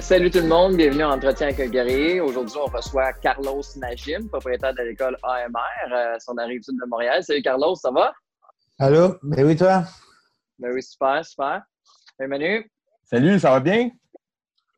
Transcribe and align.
Salut 0.00 0.30
tout 0.30 0.38
le 0.38 0.46
monde, 0.46 0.76
bienvenue 0.76 1.02
à 1.02 1.10
Entretien 1.10 1.48
avec 1.48 1.58
un 1.60 1.66
guerrier. 1.66 2.20
Aujourd'hui, 2.20 2.56
on 2.58 2.66
reçoit 2.66 3.12
Carlos 3.14 3.60
Najim, 3.76 4.28
propriétaire 4.28 4.72
de 4.74 4.82
l'école 4.82 5.16
AMR, 5.22 5.92
euh, 5.92 6.16
son 6.20 6.36
arrive 6.38 6.62
sud 6.62 6.76
de 6.80 6.86
Montréal. 6.88 7.24
Salut 7.24 7.42
Carlos, 7.42 7.74
ça 7.74 7.90
va? 7.90 8.14
Allô? 8.78 9.16
Ben 9.22 9.44
oui, 9.44 9.56
toi? 9.56 9.82
Ben 10.58 10.72
oui, 10.72 10.82
super, 10.82 11.24
super. 11.24 11.62
Hey 12.20 12.28
Manu? 12.28 12.70
Salut, 13.04 13.38
ça 13.40 13.50
va 13.50 13.60
bien? 13.60 13.90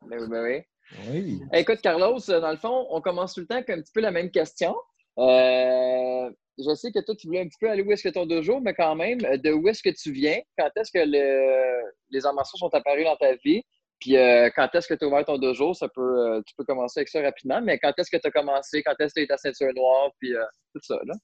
Ben 0.08 0.18
oui, 0.20 0.28
ben 0.28 0.42
oui. 0.42 0.62
Oui. 1.10 1.40
Écoute, 1.52 1.80
Carlos, 1.82 2.18
euh, 2.30 2.40
dans 2.40 2.50
le 2.50 2.56
fond, 2.56 2.86
on 2.90 3.00
commence 3.02 3.34
tout 3.34 3.40
le 3.40 3.46
temps 3.46 3.56
avec 3.56 3.68
un 3.70 3.80
petit 3.80 3.92
peu 3.92 4.00
la 4.00 4.10
même 4.10 4.30
question. 4.30 4.74
Euh, 5.18 6.30
je 6.58 6.74
sais 6.74 6.90
que 6.90 7.00
toi, 7.04 7.14
tu 7.14 7.26
voulais 7.26 7.40
un 7.42 7.46
petit 7.48 7.58
peu 7.60 7.68
aller 7.70 7.82
où 7.82 7.92
est-ce 7.92 8.02
que 8.02 8.08
ton 8.12 8.24
dojo, 8.26 8.60
mais 8.60 8.72
quand 8.74 8.94
même, 8.94 9.18
euh, 9.24 9.36
de 9.36 9.52
où 9.52 9.68
est-ce 9.68 9.82
que 9.82 9.90
tu 9.90 10.10
viens? 10.12 10.38
Quand 10.58 10.70
est-ce 10.76 10.90
que 10.90 11.04
le- 11.04 11.92
les 12.10 12.20
martiaux 12.34 12.58
sont 12.58 12.74
apparus 12.74 13.04
dans 13.04 13.16
ta 13.16 13.34
vie? 13.44 13.62
Puis 14.02 14.16
euh, 14.16 14.50
quand 14.56 14.68
est-ce 14.74 14.88
que 14.88 14.94
tu 14.94 15.04
as 15.04 15.08
ouvert 15.08 15.24
ton 15.24 15.38
dojo? 15.38 15.74
Ça 15.74 15.86
peut, 15.86 16.00
euh, 16.02 16.42
tu 16.44 16.56
peux 16.56 16.64
commencer 16.64 16.98
avec 16.98 17.08
ça 17.08 17.22
rapidement, 17.22 17.62
mais 17.62 17.78
quand 17.78 17.92
est-ce 17.96 18.10
que 18.10 18.16
tu 18.16 18.26
as 18.26 18.32
commencé? 18.32 18.82
Quand 18.82 18.94
est-ce 18.98 19.14
que 19.14 19.20
tu 19.20 19.32
as 19.32 19.36
ta 19.36 19.36
ceinture 19.36 19.72
noire? 19.76 20.10
Puis 20.18 20.34
euh, 20.34 20.42
tout 20.74 20.80
ça, 20.82 20.96
là? 21.06 21.14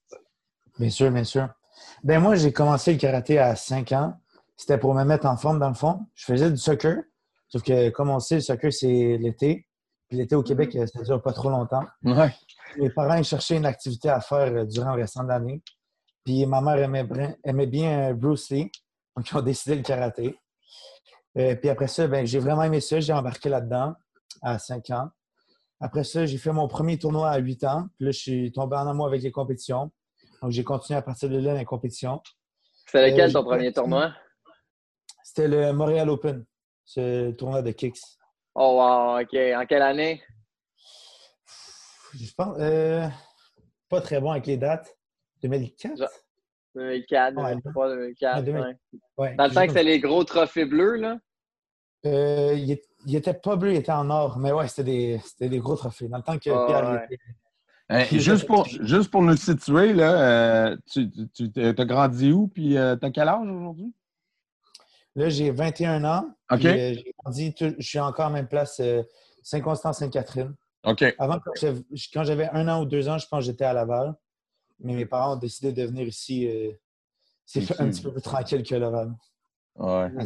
Bien 0.79 0.89
sûr, 0.89 1.11
bien 1.11 1.25
sûr. 1.25 1.49
Ben 2.05 2.21
moi, 2.21 2.37
j'ai 2.37 2.53
commencé 2.53 2.93
le 2.93 2.99
karaté 2.99 3.41
à 3.41 3.57
5 3.57 3.91
ans. 3.93 4.15
C'était 4.57 4.79
pour 4.79 4.95
me 4.95 5.03
mettre 5.03 5.27
en 5.27 5.37
forme, 5.37 5.59
dans 5.59 5.69
le 5.69 5.75
fond. 5.75 6.07
Je 6.15 6.25
faisais 6.25 6.53
du 6.53 6.57
soccer. 6.57 6.99
Sauf 7.49 7.65
que, 7.65 7.89
comme 7.91 8.11
on 8.11 8.21
sait, 8.21 8.37
le 8.37 8.41
soccer, 8.43 8.73
c'est 8.73 9.19
l'été. 9.19 9.67
Puis 10.09 10.17
l'été 10.17 10.37
au 10.37 10.45
Québec, 10.45 10.73
Mm-hmm. 10.73 10.87
ça 10.87 11.03
dure 11.03 11.21
pas 11.21 11.33
trop 11.33 11.51
longtemps. 11.51 11.85
Ouais. 12.05 12.33
Mes 12.77 12.91
parents 12.91 13.17
ils 13.17 13.25
cherchaient 13.25 13.57
une 13.57 13.67
activité 13.67 14.09
à 14.09 14.21
faire 14.21 14.67
durant 14.67 14.95
le 14.95 15.01
restant 15.01 15.25
de 15.25 15.31
l'année. 15.31 15.63
Puis 16.25 16.47
ma 16.47 16.61
mère 16.61 16.79
aimait, 16.79 17.37
aimait 17.43 17.67
bien 17.67 18.15
Bruce 18.15 18.51
Lee. 18.51 18.71
Donc, 19.17 19.29
ils 19.29 19.37
ont 19.37 19.43
décidé 19.43 19.75
le 19.75 19.83
karaté. 19.83 20.39
Euh, 21.37 21.55
puis 21.57 21.69
après 21.69 21.89
ça, 21.89 22.07
ben, 22.09 22.27
j'ai 22.27 22.39
vraiment 22.39 22.63
aimé 22.63 22.81
ça. 22.81 23.01
J'ai 23.01 23.13
embarqué 23.13 23.49
là-dedans 23.49 23.95
à 24.43 24.59
5 24.59 24.91
ans. 24.91 25.09
Après 25.81 26.03
ça, 26.05 26.27
j'ai 26.27 26.39
fait 26.39 26.53
mon 26.53 26.67
premier 26.67 26.99
tournoi 26.99 27.31
à 27.31 27.39
8 27.39 27.65
ans. 27.65 27.89
Puis 27.97 28.07
là, 28.07 28.11
je 28.13 28.19
suis 28.19 28.53
tombé 28.53 28.77
en 28.77 28.87
amour 28.89 29.07
avec 29.07 29.23
les 29.23 29.31
compétitions. 29.31 29.91
Donc, 30.43 30.51
j'ai 30.51 30.65
continué 30.65 30.97
à 30.99 31.03
partir 31.03 31.29
de 31.29 31.39
là 31.39 31.55
les 31.55 31.65
compétitions. 31.65 32.21
C'était 32.87 33.11
lequel 33.11 33.31
Euh, 33.31 33.33
ton 33.33 33.45
premier 33.45 33.73
tournoi? 33.73 34.13
C'était 35.23 35.49
le 35.49 35.73
Montréal 35.73 36.09
Open, 36.09 36.45
ce 36.85 37.31
tournoi 37.33 37.63
de 37.63 37.71
kicks. 37.73 38.01
Oh 38.55 38.77
wow, 38.79 39.21
OK. 39.21 39.35
En 39.35 39.67
quelle 39.67 39.83
année? 39.83 40.23
Je 42.15 42.33
pense, 42.35 42.57
euh, 42.59 43.07
pas 43.89 44.01
très 44.01 44.21
bon 44.21 44.31
avec 44.31 44.47
les 44.47 44.57
dates. 44.57 44.97
2004? 45.43 46.03
Genre- 46.79 46.89
2004, 46.91 47.37
Ouais. 47.37 47.51
2003, 47.51 47.89
2004. 47.91 48.37
Ouais, 48.37 48.43
2000. 48.43 48.61
ouais. 48.63 48.77
Ouais, 49.19 49.35
Dans 49.37 49.45
le 49.47 49.51
temps 49.55 49.63
que 49.63 49.69
c'était 49.69 49.83
les 49.83 50.01
gros 50.01 50.25
trophées 50.25 50.65
bleus, 50.65 50.97
là? 50.97 51.19
Euh, 52.07 52.55
il, 52.57 52.71
est- 52.73 52.85
il 53.07 53.17
était 53.17 53.35
pas 53.35 53.57
bleu, 53.57 53.73
il 53.73 53.77
était 53.77 53.91
en 53.93 54.09
or. 54.11 54.39
Mais 54.39 54.53
ouais, 54.53 54.69
c'était 54.69 54.85
des, 54.85 55.21
c'était 55.25 55.49
des 55.49 55.59
gros 55.59 55.75
trophées. 55.77 56.09
Dans 56.09 56.19
le 56.19 56.23
temps 56.23 56.39
que 56.39 56.51
Ah, 56.51 56.65
Pierre 56.67 56.91
ouais. 56.91 57.05
était- 57.07 57.19
Euh, 57.91 58.05
juste, 58.21 58.47
pour, 58.47 58.67
juste 58.67 59.11
pour 59.11 59.23
nous 59.23 59.35
situer, 59.37 59.95
là, 59.95 60.69
euh, 60.73 60.77
tu, 60.93 61.11
tu 61.35 61.51
as 61.57 61.73
grandi 61.85 62.31
où? 62.33 62.47
Puis 62.49 62.77
euh, 62.77 62.97
t'as 62.97 63.11
quel 63.11 63.27
âge 63.29 63.49
aujourd'hui? 63.49 63.95
Là, 65.17 65.29
j'ai 65.31 65.51
21 65.51 66.05
ans. 66.05 66.27
OK. 66.51 66.65
euh, 66.67 66.95
j'ai 66.95 67.15
grandi 67.25 67.55
tout- 67.55 67.75
je 67.79 67.87
suis 67.89 67.99
encore 67.99 68.27
à 68.27 68.29
la 68.29 68.35
même 68.35 68.47
place, 68.49 68.79
euh, 68.81 69.03
Saint-Constant-Sainte-Catherine. 69.43 70.55
OK. 70.85 71.03
Avant, 71.19 71.39
quand 71.41 71.51
j'avais- 71.61 71.83
quand 72.15 72.25
j'avais 72.25 72.49
un 72.51 72.69
an 72.69 72.83
ou 72.83 72.85
deux 72.85 73.09
ans, 73.09 73.19
je 73.19 73.27
pense 73.27 73.41
que 73.41 73.47
j'étais 73.47 73.65
à 73.65 73.73
Laval. 73.73 74.15
Mais 74.81 74.95
mes 74.95 75.07
parents 75.07 75.35
ont 75.35 75.39
décidé 75.39 75.73
de 75.73 75.85
venir 75.87 76.07
ici. 76.07 76.47
euh, 76.49 76.73
c'est 77.45 77.81
un 77.81 77.89
petit 77.89 78.03
peu 78.03 78.13
plus 78.13 78.23
tranquille 78.23 78.63
que 78.63 78.75
Laval. 78.75 79.13
Ouais. 79.77 80.09
Ah, 80.19 80.23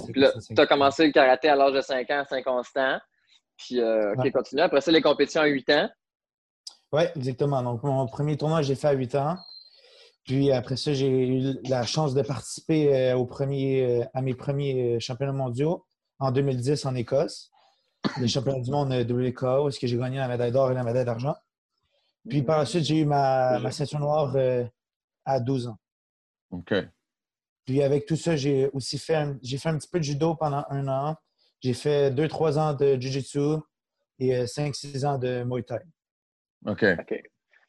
tu 0.54 0.60
as 0.60 0.66
commencé 0.66 1.06
le 1.06 1.12
karaté 1.12 1.48
à 1.48 1.54
l'âge 1.56 1.74
de 1.74 1.80
5 1.80 2.10
ans 2.10 2.20
à 2.20 2.24
Saint-Constant. 2.24 2.98
Puis, 3.56 3.80
euh, 3.80 4.12
OK, 4.14 4.18
Ouais. 4.24 4.30
continue. 4.32 4.60
Après 4.62 4.80
ça, 4.80 4.90
les 4.90 5.02
compétitions 5.02 5.42
à 5.42 5.46
8 5.46 5.70
ans. 5.70 5.88
Oui, 6.92 7.02
exactement. 7.16 7.62
Donc, 7.62 7.82
mon 7.84 8.06
premier 8.08 8.36
tournoi, 8.36 8.62
j'ai 8.62 8.74
fait 8.74 8.88
à 8.88 8.92
8 8.92 9.14
ans. 9.14 9.36
Puis 10.24 10.52
après 10.52 10.76
ça, 10.76 10.92
j'ai 10.92 11.08
eu 11.08 11.58
la 11.68 11.84
chance 11.84 12.14
de 12.14 12.22
participer 12.22 12.94
euh, 13.12 13.16
au 13.16 13.26
premier, 13.26 14.00
euh, 14.02 14.04
à 14.14 14.22
mes 14.22 14.34
premiers 14.34 15.00
championnats 15.00 15.32
mondiaux 15.32 15.84
en 16.18 16.30
2010 16.30 16.86
en 16.86 16.94
Écosse. 16.94 17.50
Les 18.20 18.28
championnats 18.28 18.60
du 18.60 18.70
monde 18.70 18.92
WKO, 18.92 19.64
où 19.64 19.68
est-ce 19.68 19.78
que 19.80 19.86
j'ai 19.86 19.96
gagné 19.98 20.18
la 20.18 20.28
médaille 20.28 20.52
d'or 20.52 20.70
et 20.70 20.74
la 20.74 20.82
médaille 20.84 21.04
d'argent. 21.04 21.34
Puis 22.28 22.42
par 22.42 22.58
la 22.58 22.66
suite, 22.66 22.84
j'ai 22.84 23.00
eu 23.00 23.04
ma, 23.04 23.58
ma 23.58 23.70
ceinture 23.70 23.98
noire 23.98 24.34
euh, 24.36 24.64
à 25.24 25.40
12 25.40 25.68
ans. 25.68 25.78
OK. 26.50 26.74
Puis 27.64 27.82
avec 27.82 28.06
tout 28.06 28.16
ça, 28.16 28.36
j'ai 28.36 28.68
aussi 28.72 28.98
fait 28.98 29.14
un, 29.14 29.38
j'ai 29.42 29.58
fait 29.58 29.68
un 29.68 29.78
petit 29.78 29.88
peu 29.88 29.98
de 29.98 30.04
judo 30.04 30.34
pendant 30.34 30.64
un 30.68 30.88
an. 30.88 31.16
J'ai 31.60 31.74
fait 31.74 32.10
2-3 32.10 32.58
ans 32.58 32.74
de 32.74 33.00
jiu-jitsu 33.00 33.58
et 34.18 34.44
5-6 34.44 35.06
ans 35.06 35.18
de 35.18 35.44
Muay 35.44 35.62
Thai. 35.62 35.78
OK. 36.66 36.84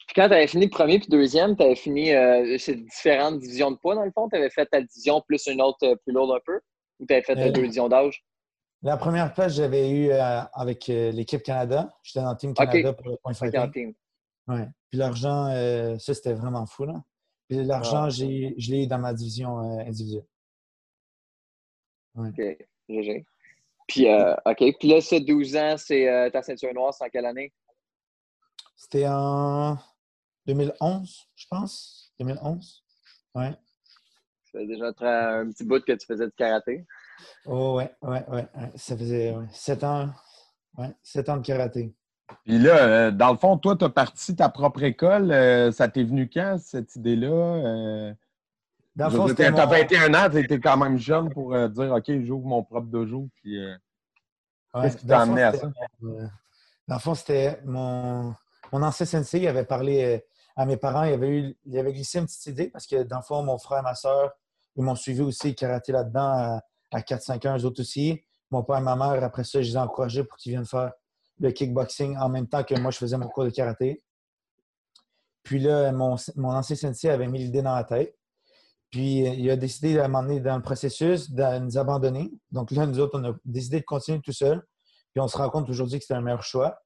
Puis 0.06 0.14
quand 0.16 0.28
tu 0.28 0.34
avais 0.34 0.48
fini 0.48 0.68
premier 0.68 1.00
puis 1.00 1.08
deuxième, 1.10 1.56
tu 1.56 1.64
avais 1.64 1.76
fini 1.76 2.14
euh, 2.14 2.58
ces 2.58 2.76
différentes 2.76 3.40
divisions 3.40 3.72
de 3.72 3.78
poids, 3.78 3.96
dans 3.96 4.04
le 4.04 4.12
fond? 4.12 4.28
Tu 4.30 4.36
avais 4.36 4.50
fait 4.50 4.66
ta 4.66 4.82
division 4.82 5.22
plus 5.22 5.46
une 5.48 5.62
autre 5.62 5.78
euh, 5.84 5.96
plus 5.96 6.14
lourde 6.14 6.32
un 6.32 6.42
peu? 6.46 6.60
Ou 7.00 7.06
tu 7.06 7.14
avais 7.14 7.24
fait 7.24 7.38
euh, 7.38 7.48
Euh, 7.48 7.52
deux 7.52 7.62
divisions 7.62 7.88
d'âge? 7.88 8.24
La 8.82 8.98
première 8.98 9.34
place, 9.34 9.56
j'avais 9.56 9.90
eu 9.90 10.12
euh, 10.12 10.42
avec 10.54 10.90
euh, 10.90 11.12
l'équipe 11.12 11.42
Canada. 11.42 11.90
J'étais 12.04 12.20
dans 12.20 12.32
le 12.32 12.38
Team 12.38 12.54
Canada 12.54 12.92
pour 12.94 13.08
le 13.08 13.18
point 13.18 13.32
OK, 13.32 13.38
fighting. 13.38 13.94
Ouais. 14.48 14.68
Puis 14.90 14.98
l'argent, 15.00 15.48
euh, 15.48 15.98
ça, 16.00 16.14
c'était 16.14 16.34
vraiment 16.34 16.66
fou. 16.66 16.86
Là. 16.86 17.02
Puis 17.48 17.64
l'argent, 17.64 18.04
Ah. 18.06 18.10
j'ai- 18.10 18.54
je 18.58 18.72
l'ai 18.72 18.88
dans 18.88 19.00
ma 19.00 19.14
division 19.14 19.60
euh, 19.60 19.80
individuelle. 19.84 20.26
OK, 22.16 22.42
GG. 22.90 23.26
Puis, 23.88 24.08
euh, 24.08 24.36
OK. 24.46 24.64
Puis 24.80 24.88
là, 24.88 25.02
ça, 25.02 25.20
12 25.20 25.56
ans, 25.56 25.76
c'est 25.78 26.08
euh, 26.08 26.30
ta 26.30 26.42
ceinture 26.42 26.74
noire, 26.74 26.94
c'est 26.94 27.04
en 27.06 27.10
quelle 27.10 27.26
année? 27.26 27.54
C'était 28.76 29.08
en 29.08 29.78
2011, 30.46 31.28
je 31.36 31.46
pense. 31.50 32.14
2011. 32.20 32.84
Ouais. 33.36 33.52
Ça 34.44 34.60
fait 34.60 34.68
déjà 34.68 34.88
un 34.88 35.50
petit 35.50 35.64
bout 35.64 35.84
que 35.84 35.94
tu 35.94 36.06
faisais 36.06 36.26
du 36.28 36.34
karaté. 36.34 36.86
Oh, 37.46 37.76
ouais, 37.78 37.92
ouais, 38.02 38.24
ouais. 38.30 38.48
ouais. 38.56 38.72
Ça 38.76 38.96
faisait 38.96 39.36
ouais, 39.36 39.48
7 39.52 39.84
ans. 39.84 40.10
Ouais, 40.78 40.94
7 41.02 41.30
ans 41.30 41.38
de 41.38 41.46
karaté. 41.46 41.96
Puis 42.44 42.60
là, 42.60 42.78
euh, 42.78 43.12
dans 43.12 43.32
le 43.32 43.38
fond, 43.38 43.58
toi, 43.58 43.76
tu 43.76 43.86
as 43.86 43.90
parti 43.90 44.36
ta 44.36 44.50
propre 44.50 44.84
école. 44.84 45.32
euh, 45.32 45.72
ça 45.72 45.88
t'est 45.88 46.04
venu 46.04 46.30
quand, 46.32 46.58
cette 46.60 46.96
idée-là? 46.96 47.28
Euh, 47.28 48.14
Dans 48.96 49.06
le 49.06 49.12
fond, 49.12 49.28
t'as 49.36 49.52
mon- 49.52 49.68
21 49.68 50.14
ans, 50.14 50.30
tu 50.30 50.38
étais 50.40 50.60
quand 50.60 50.78
même 50.78 50.98
jeune 50.98 51.30
pour 51.32 51.54
euh, 51.54 51.68
dire 51.68 51.92
OK, 51.92 52.12
j'ouvre 52.22 52.46
mon 52.46 52.64
propre 52.64 52.88
dojo. 52.88 53.30
Puis, 53.36 53.58
euh, 53.64 53.76
Ouais, 54.76 54.82
Qu'est-ce 54.84 54.98
qui 54.98 55.06
t'a 55.08 55.22
amené 55.22 55.44
à 55.44 55.54
ça? 55.54 55.68
euh, 56.04 56.28
Dans 56.88 56.96
le 56.96 57.00
fond, 57.00 57.14
c'était 57.16 57.60
mon, 57.64 58.34
mon 58.72 58.82
ancien 58.84 59.06
sensei 59.06 59.40
il 59.42 59.48
avait 59.48 59.66
parlé 59.66 60.24
à 60.56 60.66
mes 60.66 60.78
parents. 60.78 61.04
Il 61.04 61.14
avait, 61.14 61.30
eu, 61.30 61.58
il 61.66 61.78
avait 61.78 61.94
glissé 61.94 62.18
une 62.20 62.26
petite 62.26 62.48
idée 62.48 62.70
parce 62.70 62.88
que, 62.88 63.04
dans 63.04 63.18
le 63.18 63.22
fond, 63.24 63.44
mon 63.44 63.58
frère 63.60 63.80
et 63.80 63.84
ma 63.84 63.94
soeur, 63.96 64.32
ils 64.76 64.84
m'ont 64.84 64.96
suivi 64.96 65.22
aussi 65.22 65.54
karaté 65.54 65.92
là-dedans 65.92 66.22
à, 66.22 66.62
à 66.92 67.02
4-5 67.02 67.46
ans, 67.48 67.58
eux 67.58 67.66
autres 67.66 67.82
aussi. 67.82 68.24
Mon 68.50 68.64
père 68.64 68.78
et 68.78 68.82
ma 68.82 68.96
mère, 68.96 69.24
après 69.24 69.44
ça, 69.44 69.62
je 69.62 69.68
les 69.70 69.76
ai 69.76 69.80
encouragés 69.80 70.24
pour 70.24 70.38
qu'ils 70.38 70.52
viennent 70.54 70.66
faire 70.66 70.92
le 71.40 71.52
kickboxing 71.52 72.18
en 72.18 72.30
même 72.30 72.48
temps 72.48 72.64
que 72.64 72.76
moi, 72.80 72.92
je 72.92 72.98
faisais 72.98 73.18
mon 73.18 73.28
cours 73.28 73.46
de 73.46 73.50
karaté. 73.50 74.04
Puis 75.44 75.60
là, 75.60 75.92
mon, 75.92 76.16
mon 76.36 76.52
ancien 76.52 76.76
sensei 76.76 77.10
avait 77.10 77.28
mis 77.28 77.40
l'idée 77.40 77.62
dans 77.62 77.76
la 77.76 77.84
tête. 77.84 78.16
Puis 78.92 79.28
euh, 79.28 79.34
il 79.34 79.50
a 79.50 79.56
décidé 79.56 79.96
de 79.96 80.02
m'emmener 80.02 80.40
dans 80.40 80.56
le 80.56 80.62
processus, 80.62 81.32
de 81.32 81.60
nous 81.60 81.78
abandonner. 81.78 82.32
Donc 82.52 82.72
là, 82.72 82.86
nous 82.86 83.00
autres, 83.00 83.20
on 83.20 83.24
a 83.32 83.36
décidé 83.44 83.80
de 83.80 83.86
continuer 83.86 84.22
tout 84.22 84.32
seul. 84.32 84.62
Puis 85.14 85.20
on 85.22 85.28
se 85.28 85.38
rend 85.38 85.50
compte 85.50 85.70
aujourd'hui 85.70 85.98
que 86.00 86.04
c'était 86.06 86.14
un 86.14 86.22
meilleur 86.22 86.44
choix. 86.44 86.80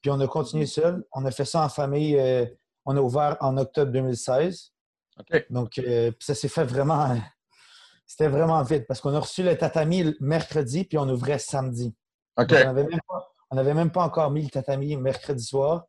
Puis 0.00 0.10
on 0.10 0.20
a 0.20 0.26
continué 0.28 0.66
seul. 0.66 1.04
On 1.12 1.24
a 1.24 1.30
fait 1.30 1.44
ça 1.44 1.64
en 1.64 1.68
famille. 1.68 2.16
euh, 2.18 2.46
on 2.84 2.96
a 2.96 3.00
ouvert 3.00 3.36
en 3.40 3.56
octobre 3.56 3.90
2016. 3.92 4.72
OK. 5.18 5.46
Donc, 5.50 5.78
euh, 5.78 6.12
ça 6.20 6.34
s'est 6.34 6.48
fait 6.48 6.64
vraiment. 6.64 7.16
C'était 8.06 8.28
vraiment 8.28 8.62
vite 8.62 8.86
parce 8.86 9.00
qu'on 9.00 9.14
a 9.14 9.20
reçu 9.20 9.42
le 9.42 9.56
tatami 9.56 10.02
le 10.02 10.14
mercredi, 10.20 10.84
puis 10.84 10.98
on 10.98 11.08
ouvrait 11.08 11.38
samedi. 11.38 11.94
Donc, 12.36 12.48
on 12.50 12.54
n'avait 12.54 12.84
même, 12.84 13.00
pas- 13.08 13.32
on 13.54 13.56
n'avait 13.56 13.74
même 13.74 13.92
pas 13.92 14.02
encore 14.02 14.32
mis 14.32 14.42
le 14.42 14.50
tatami 14.50 14.96
mercredi 14.96 15.44
soir. 15.44 15.84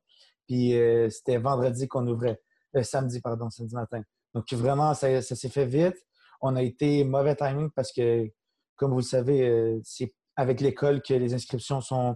Puis 0.48 0.76
euh, 0.78 1.10
c'était 1.10 1.38
vendredi 1.38 1.88
qu'on 1.88 2.06
ouvrait. 2.06 2.40
Euh, 2.76 2.84
samedi, 2.84 3.20
pardon, 3.22 3.50
samedi 3.50 3.74
matin. 3.74 4.04
Donc 4.36 4.54
vraiment, 4.54 4.94
ça, 4.94 5.20
ça 5.24 5.36
s'est 5.36 5.50
fait 5.50 5.66
vite. 5.66 5.96
On 6.42 6.56
a 6.56 6.62
été 6.62 7.04
mauvais 7.04 7.36
timing 7.36 7.72
parce 7.72 7.92
que, 7.92 8.30
comme 8.76 8.92
vous 8.92 8.98
le 8.98 9.04
savez, 9.04 9.50
euh, 9.50 9.80
c'est 9.84 10.14
avec 10.36 10.62
l'école 10.62 11.02
que 11.02 11.16
les 11.16 11.34
inscriptions 11.34 11.82
sont, 11.82 12.16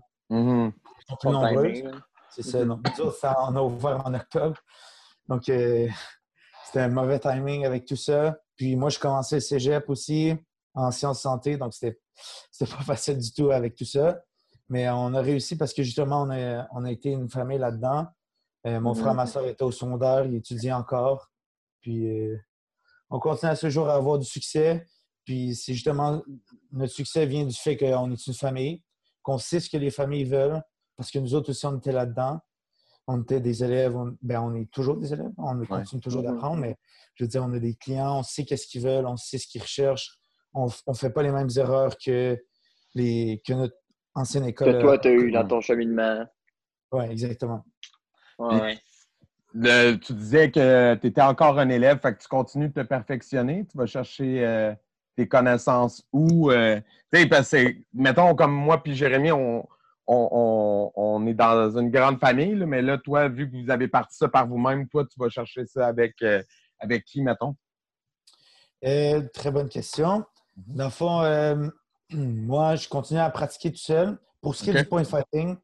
sont 1.07 1.15
plus 1.19 1.29
nombreuses. 1.31 1.81
C'est 2.29 2.43
ça. 2.43 2.63
Donc, 2.63 2.81
nous 2.85 3.05
autres, 3.05 3.17
ça- 3.17 3.35
on 3.47 3.55
a 3.55 3.61
ouvert 3.61 4.05
en 4.05 4.13
octobre. 4.13 4.57
Donc, 5.27 5.49
euh, 5.49 5.87
c'était 6.65 6.81
un 6.81 6.89
mauvais 6.89 7.17
timing 7.17 7.65
avec 7.65 7.85
tout 7.85 7.95
ça. 7.95 8.37
Puis 8.55 8.75
moi, 8.75 8.89
je 8.91 8.99
commençais 8.99 9.37
le 9.37 9.41
cégep 9.41 9.89
aussi 9.89 10.33
en 10.75 10.91
sciences 10.91 11.21
santé, 11.21 11.57
donc 11.57 11.73
c'était, 11.73 11.99
c'était 12.51 12.71
pas 12.71 12.83
facile 12.83 13.17
du 13.17 13.33
tout 13.33 13.49
avec 13.49 13.75
tout 13.75 13.85
ça. 13.85 14.21
Mais 14.69 14.89
on 14.89 15.13
a 15.13 15.21
réussi 15.21 15.57
parce 15.57 15.73
que 15.73 15.83
justement, 15.83 16.23
on 16.23 16.29
a, 16.29 16.67
on 16.71 16.85
a 16.85 16.91
été 16.91 17.11
une 17.11 17.29
famille 17.29 17.57
là-dedans. 17.57 18.07
Euh, 18.67 18.79
mon 18.79 18.93
frère, 18.93 19.13
ma 19.13 19.25
soeur 19.25 19.45
était 19.45 19.63
au 19.63 19.71
secondaire, 19.71 20.25
il 20.25 20.35
étudiait 20.35 20.73
encore. 20.73 21.29
Puis 21.81 22.07
euh, 22.07 22.37
on 23.09 23.19
continue 23.19 23.51
à 23.51 23.55
ce 23.55 23.69
jour 23.69 23.89
à 23.89 23.95
avoir 23.95 24.19
du 24.19 24.25
succès. 24.25 24.85
Puis 25.25 25.55
c'est 25.55 25.73
justement, 25.73 26.21
notre 26.71 26.93
succès 26.93 27.25
vient 27.25 27.45
du 27.45 27.55
fait 27.55 27.77
qu'on 27.77 28.11
est 28.11 28.27
une 28.27 28.33
famille, 28.33 28.83
qu'on 29.23 29.37
sait 29.37 29.59
ce 29.59 29.69
que 29.69 29.77
les 29.77 29.91
familles 29.91 30.25
veulent, 30.25 30.61
parce 30.97 31.11
que 31.11 31.19
nous 31.19 31.33
autres 31.33 31.51
aussi, 31.51 31.65
on 31.65 31.77
était 31.77 31.91
là-dedans. 31.91 32.39
On 33.07 33.21
était 33.23 33.39
des 33.39 33.63
élèves, 33.63 33.95
on, 33.95 34.15
ben, 34.21 34.39
on 34.39 34.53
est 34.53 34.69
toujours 34.69 34.95
des 34.97 35.11
élèves, 35.11 35.31
on 35.37 35.65
continue 35.65 35.99
toujours 35.99 36.21
d'apprendre, 36.21 36.57
mais 36.57 36.77
je 37.15 37.23
veux 37.23 37.27
dire, 37.27 37.43
on 37.43 37.51
a 37.53 37.59
des 37.59 37.73
clients, 37.73 38.19
on 38.19 38.23
sait 38.23 38.45
qu'est-ce 38.45 38.67
qu'ils 38.67 38.83
veulent, 38.83 39.07
on 39.07 39.17
sait 39.17 39.39
ce 39.39 39.47
qu'ils 39.47 39.63
recherchent. 39.63 40.19
On 40.53 40.67
ne 40.87 40.93
fait 40.93 41.09
pas 41.09 41.23
les 41.23 41.31
mêmes 41.31 41.49
erreurs 41.55 41.95
que, 41.97 42.37
les, 42.93 43.41
que 43.45 43.53
notre 43.53 43.75
ancienne 44.15 44.45
école. 44.45 44.73
Que 44.73 44.81
toi, 44.81 44.97
tu 44.97 45.07
as 45.07 45.11
eu 45.11 45.31
dans 45.31 45.47
ton 45.47 45.61
cheminement. 45.61 46.25
Oui, 46.91 47.05
exactement. 47.09 47.63
Ouais. 48.37 48.77
tu 49.53 50.13
disais 50.13 50.51
que 50.51 50.95
tu 50.95 51.07
étais 51.07 51.21
encore 51.21 51.59
un 51.59 51.69
élève, 51.69 51.99
fait 51.99 52.15
que 52.15 52.21
tu 52.21 52.27
continues 52.27 52.69
de 52.69 52.81
te 52.81 52.87
perfectionner, 52.87 53.65
tu 53.69 53.77
vas 53.77 53.85
chercher 53.85 54.45
euh, 54.45 54.73
tes 55.15 55.27
connaissances 55.27 56.05
où. 56.13 56.51
Euh, 56.51 56.79
tu 57.11 57.19
sais, 57.19 57.27
parce 57.27 57.51
que, 57.51 57.75
mettons, 57.93 58.35
comme 58.35 58.53
moi 58.53 58.81
puis 58.81 58.95
Jérémy, 58.95 59.31
on, 59.31 59.67
on, 60.07 60.91
on, 60.95 61.27
est 61.27 61.33
dans 61.33 61.77
une 61.77 61.91
grande 61.91 62.19
famille, 62.19 62.55
mais 62.55 62.81
là, 62.81 62.97
toi, 62.97 63.27
vu 63.27 63.49
que 63.49 63.57
vous 63.57 63.69
avez 63.69 63.87
parti 63.87 64.17
ça 64.17 64.27
par 64.27 64.47
vous-même, 64.47 64.87
toi, 64.87 65.05
tu 65.05 65.19
vas 65.19 65.29
chercher 65.29 65.65
ça 65.65 65.87
avec, 65.87 66.15
euh, 66.21 66.41
avec 66.79 67.03
qui, 67.05 67.21
mettons? 67.21 67.55
très 68.81 69.51
bonne 69.51 69.69
question. 69.69 70.23
Dans 70.55 70.85
le 70.85 70.89
fond, 70.89 71.71
moi, 72.11 72.75
je 72.75 72.87
continue 72.87 73.19
à 73.19 73.29
pratiquer 73.29 73.71
tout 73.71 73.77
seul. 73.77 74.17
Pour 74.41 74.55
ce 74.55 74.63
qui 74.63 74.69
est 74.69 74.73
du 74.73 74.85
point 74.85 75.03
fighting, 75.03 75.57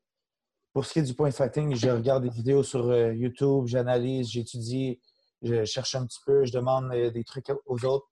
pour 0.73 0.85
ce 0.85 0.93
qui 0.93 0.99
est 0.99 1.03
du 1.03 1.13
point 1.13 1.31
fighting, 1.31 1.73
je 1.75 1.89
regarde 1.89 2.23
des 2.23 2.29
vidéos 2.29 2.61
sur 2.61 2.89
euh, 2.89 3.13
YouTube, 3.13 3.65
j'analyse, 3.67 4.29
j'étudie, 4.29 4.99
je 5.41 5.63
cherche 5.63 5.95
un 5.95 6.05
petit 6.05 6.19
peu, 6.25 6.45
je 6.45 6.51
demande 6.51 6.91
euh, 6.93 7.09
des 7.09 7.23
trucs 7.23 7.49
aux 7.65 7.85
autres. 7.85 8.05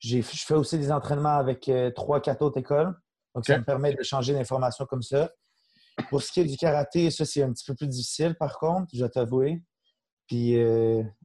Je 0.00 0.20
fais 0.22 0.54
aussi 0.54 0.78
des 0.78 0.92
entraînements 0.92 1.36
avec 1.38 1.68
euh, 1.68 1.90
trois, 1.90 2.20
quatre 2.20 2.42
autres 2.42 2.58
écoles. 2.58 2.94
Donc, 3.34 3.46
ça 3.46 3.58
me 3.58 3.64
permet 3.64 3.94
d'échanger 3.94 4.34
d'informations 4.34 4.86
comme 4.86 5.02
ça. 5.02 5.30
Pour 6.08 6.22
ce 6.22 6.32
qui 6.32 6.40
est 6.40 6.44
du 6.44 6.56
karaté, 6.56 7.10
ça, 7.10 7.24
c'est 7.24 7.42
un 7.42 7.52
petit 7.52 7.64
peu 7.64 7.74
plus 7.74 7.88
difficile, 7.88 8.34
par 8.34 8.58
contre, 8.58 8.88
je 8.92 8.98
dois 8.98 9.08
t'avouer. 9.08 9.62
Puis, 10.26 10.58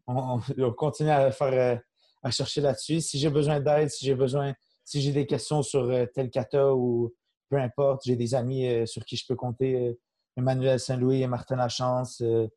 on, 0.07 0.39
continue 0.77 1.09
à, 1.09 1.31
faire, 1.31 1.81
à 2.21 2.31
chercher 2.31 2.61
là-dessus. 2.61 3.01
Si 3.01 3.17
j'ai 3.17 3.29
besoin 3.29 3.59
d'aide, 3.59 3.89
si 3.89 4.05
j'ai 4.05 4.15
besoin, 4.15 4.53
si 4.85 5.01
j'ai 5.01 5.11
des 5.11 5.25
questions 5.25 5.61
sur 5.63 5.91
tel 6.13 6.29
kata 6.29 6.73
ou 6.73 7.13
peu 7.49 7.57
importe, 7.57 8.03
j'ai 8.05 8.15
des 8.15 8.33
amis 8.35 8.87
sur 8.87 9.03
qui 9.03 9.17
je 9.17 9.25
peux 9.27 9.35
compter 9.35 9.97
Emmanuel 10.37 10.79
Saint-Louis 10.79 11.21
et 11.21 11.27
Martin 11.27 11.55
Lachance, 11.55 12.21
euh, 12.21 12.47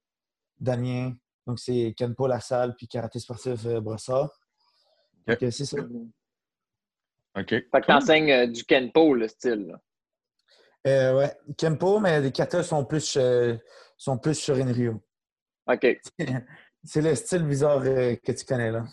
Damien. 0.59 1.15
Donc, 1.47 1.59
c'est 1.59 1.95
Kenpo 1.97 2.27
Lassalle 2.27 2.75
puis 2.77 2.89
Karaté 2.89 3.19
Sportif 3.19 3.65
euh, 3.67 3.81
Brossard. 3.81 4.31
OK. 5.29 5.39
c'est 5.51 5.65
ça. 5.65 5.79
OK. 7.37 7.49
Fait 7.49 7.63
que 7.71 7.87
t'enseignes 7.87 8.33
euh, 8.33 8.47
du 8.47 8.65
Kenpo, 8.65 9.15
le 9.15 9.29
style. 9.29 9.77
Euh, 10.87 11.19
ouais, 11.19 11.37
Kenpo, 11.57 12.01
mais 12.01 12.21
les 12.21 12.33
katas 12.33 12.65
sont 12.65 12.85
plus, 12.85 13.19
sont 13.97 14.19
plus 14.19 14.35
sur 14.35 14.57
Inryo. 14.57 15.03
OK. 15.67 16.01
c'est 16.85 17.03
le 17.03 17.15
style 17.15 17.45
bizarre 17.45 17.83
que 17.83 18.33
tu 18.33 18.45
connais, 18.45 18.71
là. 18.71 18.85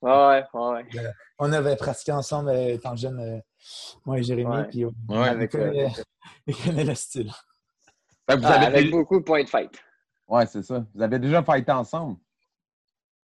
Ouais, 0.00 0.44
ouais. 0.54 0.84
on 1.38 1.52
avait 1.52 1.74
pratiqué 1.74 2.12
ensemble 2.12 2.54
étant 2.54 2.94
jeune, 2.94 3.42
moi 4.04 4.18
et 4.18 4.22
Jérémy, 4.22 4.64
puis 4.70 4.84
on, 4.84 5.20
avec, 5.20 5.50
connaît, 5.52 6.84
le 6.84 6.94
style. 6.94 7.32
Vous 8.28 8.44
ah, 8.44 8.52
avez 8.52 8.66
avec 8.66 8.90
beaucoup 8.90 9.18
de 9.18 9.24
points 9.24 9.42
de 9.42 9.48
fight. 9.48 9.72
Oui, 10.28 10.42
c'est 10.46 10.62
ça. 10.62 10.84
Vous 10.94 11.02
avez 11.02 11.18
déjà 11.18 11.42
fighté 11.42 11.72
ensemble? 11.72 12.16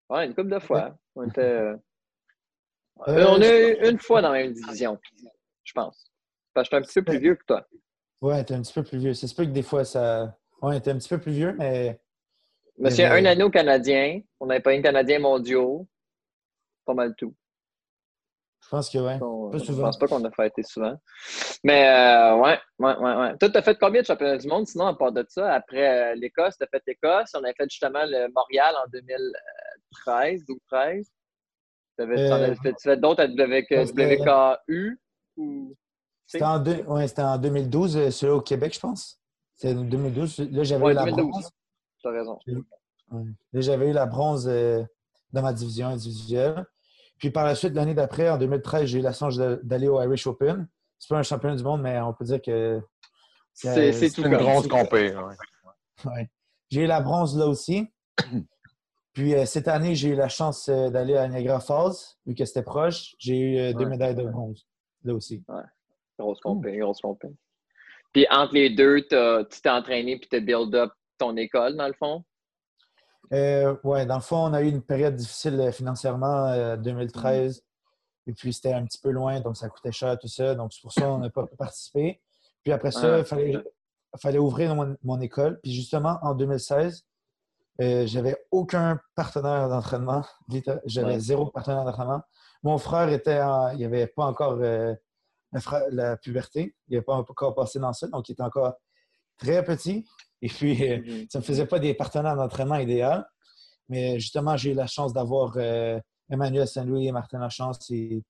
Oui, 0.08 0.24
une 0.24 0.34
couple 0.34 0.50
de 0.50 0.58
fois. 0.58 0.96
On, 1.14 1.28
était, 1.28 1.42
euh, 1.42 1.76
euh, 3.08 3.26
on 3.28 3.40
a 3.40 3.48
eu 3.48 3.88
une 3.88 3.98
fois 3.98 4.22
dans 4.22 4.32
la 4.32 4.42
même 4.42 4.52
division, 4.52 4.98
je 5.62 5.72
pense. 5.74 6.10
Parce 6.54 6.68
que 6.68 6.76
je 6.76 6.82
suis 6.82 6.84
un 6.84 6.86
petit 6.86 7.02
peu 7.02 7.12
plus 7.12 7.20
vieux 7.20 7.34
que 7.36 7.44
toi. 7.46 7.66
Oui, 8.20 8.44
tu 8.44 8.52
es 8.52 8.56
un 8.56 8.62
petit 8.62 8.72
peu 8.72 8.82
plus 8.82 8.98
vieux. 8.98 9.14
C'est 9.14 9.34
pas 9.34 9.44
que 9.44 9.50
des 9.50 9.62
fois, 9.62 9.84
ça. 9.84 10.36
Oui, 10.62 10.80
tu 10.80 10.90
un 10.90 10.96
petit 10.96 11.08
peu 11.08 11.18
plus 11.18 11.32
vieux, 11.32 11.52
mais. 11.52 12.00
Monsieur, 12.78 13.06
un 13.06 13.24
anneau 13.26 13.50
canadien. 13.50 14.20
On 14.40 14.46
n'avait 14.46 14.60
pas 14.60 14.72
un 14.72 14.82
Canadien 14.82 15.18
mondiaux. 15.20 15.86
Pas 16.84 16.94
mal 16.94 17.14
tout. 17.16 17.34
Je 18.64 18.68
pense 18.70 18.88
que 18.88 18.98
oui. 18.98 19.58
Je 19.58 19.72
ne 19.72 19.80
pense 19.80 19.98
pas 19.98 20.06
qu'on 20.06 20.24
a 20.24 20.30
fêté 20.30 20.62
souvent. 20.62 20.96
Mais 21.64 21.86
euh, 21.86 22.36
ouais, 22.36 22.58
ouais, 22.78 22.96
ouais, 22.96 23.16
ouais. 23.16 23.36
Toi, 23.36 23.50
tu 23.50 23.58
as 23.58 23.62
fait 23.62 23.78
combien 23.78 24.00
de 24.00 24.06
championnats 24.06 24.38
du 24.38 24.48
monde 24.48 24.66
sinon 24.66 24.86
à 24.86 24.94
part 24.94 25.12
de 25.12 25.24
ça? 25.28 25.52
Après 25.52 26.12
euh, 26.12 26.14
l'Écosse, 26.14 26.56
tu 26.56 26.64
as 26.64 26.66
fait 26.68 26.82
l'Écosse. 26.86 27.32
On 27.34 27.44
a 27.44 27.52
fait 27.52 27.68
justement 27.68 28.04
le 28.04 28.32
Montréal 28.34 28.74
en 28.82 28.88
2013, 28.90 30.44
12-13. 30.72 31.04
Tu 31.96 32.02
avais 32.02 32.54
fait 32.82 32.96
d'autres 32.96 33.22
à 33.22 33.26
WKU? 33.26 34.98
C'était 36.26 36.44
en, 36.44 36.56
en, 36.56 37.38
2012, 37.38 37.96
euh, 37.96 38.10
celui 38.10 38.32
au 38.32 38.40
Québec, 38.40 38.74
je 38.74 38.80
pense. 38.80 39.20
C'était 39.56 39.74
en 39.74 39.82
2012. 39.82 40.38
Là, 40.52 40.64
j'avais 40.64 40.90
eu 40.90 40.94
la 40.94 41.04
bronze. 41.04 41.50
Tu 42.00 42.08
as 42.08 42.10
raison. 42.10 42.38
Là, 42.46 43.60
j'avais 43.60 43.90
eu 43.90 43.92
la 43.92 44.06
bronze 44.06 44.46
dans 44.46 45.42
ma 45.42 45.52
division 45.52 45.88
individuelle. 45.88 46.64
Puis 47.24 47.30
par 47.30 47.46
la 47.46 47.54
suite, 47.54 47.72
l'année 47.72 47.94
d'après, 47.94 48.28
en 48.28 48.36
2013, 48.36 48.84
j'ai 48.84 48.98
eu 48.98 49.00
la 49.00 49.14
chance 49.14 49.38
d'aller 49.38 49.88
au 49.88 49.98
Irish 49.98 50.26
Open. 50.26 50.68
C'est 50.98 51.08
pas 51.08 51.16
un 51.16 51.22
championnat 51.22 51.56
du 51.56 51.64
monde, 51.64 51.80
mais 51.80 51.98
on 51.98 52.12
peut 52.12 52.26
dire 52.26 52.42
que 52.42 52.82
c'est 53.54 54.18
une 54.18 54.36
grosse 54.36 54.68
compé. 54.68 55.16
Ouais. 56.04 56.28
J'ai 56.68 56.82
eu 56.82 56.86
la 56.86 57.00
bronze 57.00 57.38
là 57.38 57.46
aussi. 57.46 57.88
Puis 59.14 59.34
euh, 59.34 59.46
cette 59.46 59.68
année, 59.68 59.94
j'ai 59.94 60.10
eu 60.10 60.14
la 60.14 60.28
chance 60.28 60.68
euh, 60.68 60.90
d'aller 60.90 61.16
à 61.16 61.26
Niagara 61.26 61.60
Falls, 61.60 61.94
vu 62.26 62.34
que 62.34 62.44
c'était 62.44 62.62
proche. 62.62 63.14
J'ai 63.18 63.38
eu 63.38 63.58
euh, 63.58 63.72
deux 63.72 63.86
médailles 63.86 64.14
de 64.14 64.24
bronze 64.24 64.66
là 65.02 65.14
aussi. 65.14 65.42
Ouais. 65.48 65.62
Grosse 66.18 66.40
compé, 66.40 66.76
grosse. 66.76 67.00
Puis 68.12 68.26
entre 68.30 68.52
les 68.52 68.68
deux, 68.68 69.00
tu 69.00 69.62
t'es 69.62 69.70
entraîné 69.70 70.18
puis 70.18 70.28
tu 70.28 70.36
as 70.36 70.40
build 70.40 70.74
up 70.74 70.92
ton 71.16 71.34
école, 71.38 71.74
dans 71.76 71.88
le 71.88 71.94
fond? 71.94 72.22
Euh, 73.32 73.76
oui, 73.84 74.06
dans 74.06 74.16
le 74.16 74.20
fond, 74.20 74.38
on 74.48 74.52
a 74.52 74.62
eu 74.62 74.68
une 74.68 74.82
période 74.82 75.16
difficile 75.16 75.58
euh, 75.60 75.72
financièrement 75.72 76.46
en 76.46 76.76
2013. 76.76 77.62
Et 78.26 78.32
puis, 78.32 78.52
c'était 78.52 78.72
un 78.72 78.84
petit 78.84 78.98
peu 78.98 79.10
loin, 79.10 79.40
donc 79.40 79.56
ça 79.56 79.68
coûtait 79.68 79.92
cher, 79.92 80.18
tout 80.18 80.28
ça. 80.28 80.54
Donc, 80.54 80.72
c'est 80.72 80.80
pour 80.80 80.92
ça 80.92 81.02
qu'on 81.02 81.18
n'a 81.18 81.30
pas 81.30 81.46
pu 81.46 81.56
participer. 81.56 82.20
Puis 82.64 82.72
après 82.72 82.90
ça, 82.90 83.18
il 83.18 83.24
fallait, 84.16 84.38
ouvrir 84.38 84.74
mon, 85.02 85.20
école. 85.20 85.60
Puis 85.62 85.72
justement, 85.72 86.18
en 86.22 86.34
2016, 86.34 87.04
euh, 87.82 88.06
j'avais 88.06 88.36
aucun 88.50 88.98
partenaire 89.14 89.68
d'entraînement. 89.68 90.24
J'avais 90.86 91.20
zéro 91.20 91.46
partenaire 91.46 91.84
d'entraînement. 91.84 92.22
Mon 92.62 92.78
frère 92.78 93.10
était 93.10 93.40
il 93.74 93.80
n'avait 93.80 94.06
pas 94.06 94.24
encore 94.24 94.56
euh, 94.62 94.94
la, 95.90 96.16
puberté. 96.16 96.74
Il 96.88 96.94
n'avait 96.94 97.04
pas 97.04 97.14
encore 97.14 97.54
passé 97.54 97.78
dans 97.78 97.92
ça, 97.92 98.08
donc 98.08 98.28
il 98.30 98.32
était 98.32 98.42
encore 98.42 98.72
très 99.36 99.62
petit. 99.62 100.06
Et 100.44 100.48
puis, 100.48 100.72
euh, 100.82 100.98
mm-hmm. 100.98 101.26
ça 101.30 101.38
ne 101.38 101.42
me 101.42 101.46
faisait 101.46 101.66
pas 101.66 101.78
des 101.78 101.94
partenaires 101.94 102.36
d'entraînement 102.36 102.76
idéal. 102.76 103.26
Mais 103.88 104.20
justement, 104.20 104.58
j'ai 104.58 104.72
eu 104.72 104.74
la 104.74 104.86
chance 104.86 105.14
d'avoir 105.14 105.54
euh, 105.56 105.98
Emmanuel 106.28 106.68
Saint-Louis 106.68 107.06
et 107.06 107.12
Martin 107.12 107.38
Lachance 107.38 107.90
et, 107.90 108.22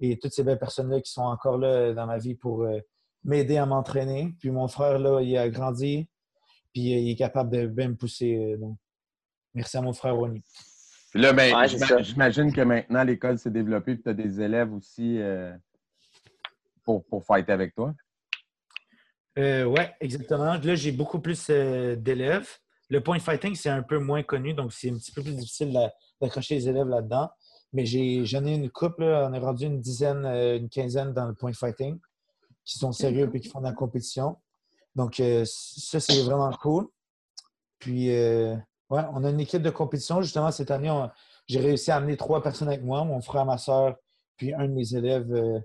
et 0.00 0.18
toutes 0.18 0.32
ces 0.32 0.44
belles 0.44 0.58
personnes-là 0.58 1.02
qui 1.02 1.12
sont 1.12 1.22
encore 1.22 1.58
là 1.58 1.92
dans 1.92 2.06
ma 2.06 2.16
vie 2.16 2.34
pour 2.34 2.62
euh, 2.62 2.78
m'aider 3.22 3.58
à 3.58 3.66
m'entraîner. 3.66 4.34
Puis 4.40 4.50
mon 4.50 4.66
frère, 4.66 4.98
là, 4.98 5.20
il 5.20 5.36
a 5.36 5.50
grandi, 5.50 6.08
puis 6.72 6.84
il 6.84 7.10
est 7.10 7.16
capable 7.16 7.50
de 7.50 7.66
bien 7.66 7.88
me 7.88 7.96
pousser. 7.96 8.56
donc, 8.58 8.78
merci 9.52 9.76
à 9.76 9.82
mon 9.82 9.92
frère 9.92 10.16
Ronnie. 10.16 10.42
Puis 11.10 11.20
là, 11.20 11.34
ben, 11.34 11.54
j'imagine 12.00 12.50
que 12.50 12.62
maintenant, 12.62 13.02
l'école 13.02 13.38
s'est 13.38 13.50
développée, 13.50 13.94
puis 13.94 14.04
tu 14.04 14.08
as 14.08 14.14
des 14.14 14.40
élèves 14.40 14.72
aussi 14.72 15.20
pour, 16.82 17.04
pour 17.06 17.24
fighter 17.24 17.52
avec 17.52 17.74
toi. 17.74 17.92
Euh, 19.38 19.64
oui, 19.64 19.82
exactement. 20.00 20.54
Là, 20.54 20.74
j'ai 20.74 20.90
beaucoup 20.90 21.20
plus 21.20 21.46
euh, 21.50 21.94
d'élèves. 21.94 22.48
Le 22.88 23.00
point 23.02 23.20
fighting, 23.20 23.54
c'est 23.54 23.68
un 23.68 23.82
peu 23.82 23.98
moins 23.98 24.22
connu, 24.22 24.52
donc 24.52 24.72
c'est 24.72 24.90
un 24.90 24.94
petit 24.94 25.12
peu 25.12 25.22
plus 25.22 25.36
difficile 25.36 25.72
d'accrocher 26.20 26.56
les 26.56 26.68
élèves 26.68 26.88
là-dedans. 26.88 27.30
Mais 27.72 27.86
j'en 27.86 28.44
ai, 28.46 28.54
une 28.54 28.70
couple, 28.70 29.04
on 29.04 29.32
est 29.32 29.38
rendu 29.38 29.66
une 29.66 29.80
dizaine, 29.80 30.24
euh, 30.24 30.56
une 30.56 30.68
quinzaine 30.68 31.12
dans 31.12 31.26
le 31.26 31.34
point 31.34 31.52
fighting 31.52 32.00
qui 32.64 32.78
sont 32.78 32.92
sérieux 32.92 33.30
et 33.32 33.40
qui 33.40 33.48
font 33.48 33.60
de 33.60 33.66
la 33.66 33.72
compétition. 33.72 34.36
Donc, 34.96 35.22
ça, 35.44 36.00
c'est 36.00 36.22
vraiment 36.22 36.50
cool. 36.60 36.88
Puis, 37.78 38.08
ouais, 38.08 38.56
on 38.90 39.24
a 39.24 39.30
une 39.30 39.40
équipe 39.40 39.62
de 39.62 39.70
compétition. 39.70 40.20
Justement, 40.20 40.50
cette 40.50 40.70
année, 40.70 40.92
j'ai 41.46 41.60
réussi 41.60 41.90
à 41.90 41.96
amener 41.96 42.16
trois 42.16 42.42
personnes 42.42 42.68
avec 42.68 42.82
moi, 42.82 43.04
mon 43.04 43.20
frère, 43.22 43.46
ma 43.46 43.58
soeur, 43.58 43.96
puis 44.36 44.52
un 44.52 44.66
de 44.66 44.72
mes 44.72 44.94
élèves 44.94 45.62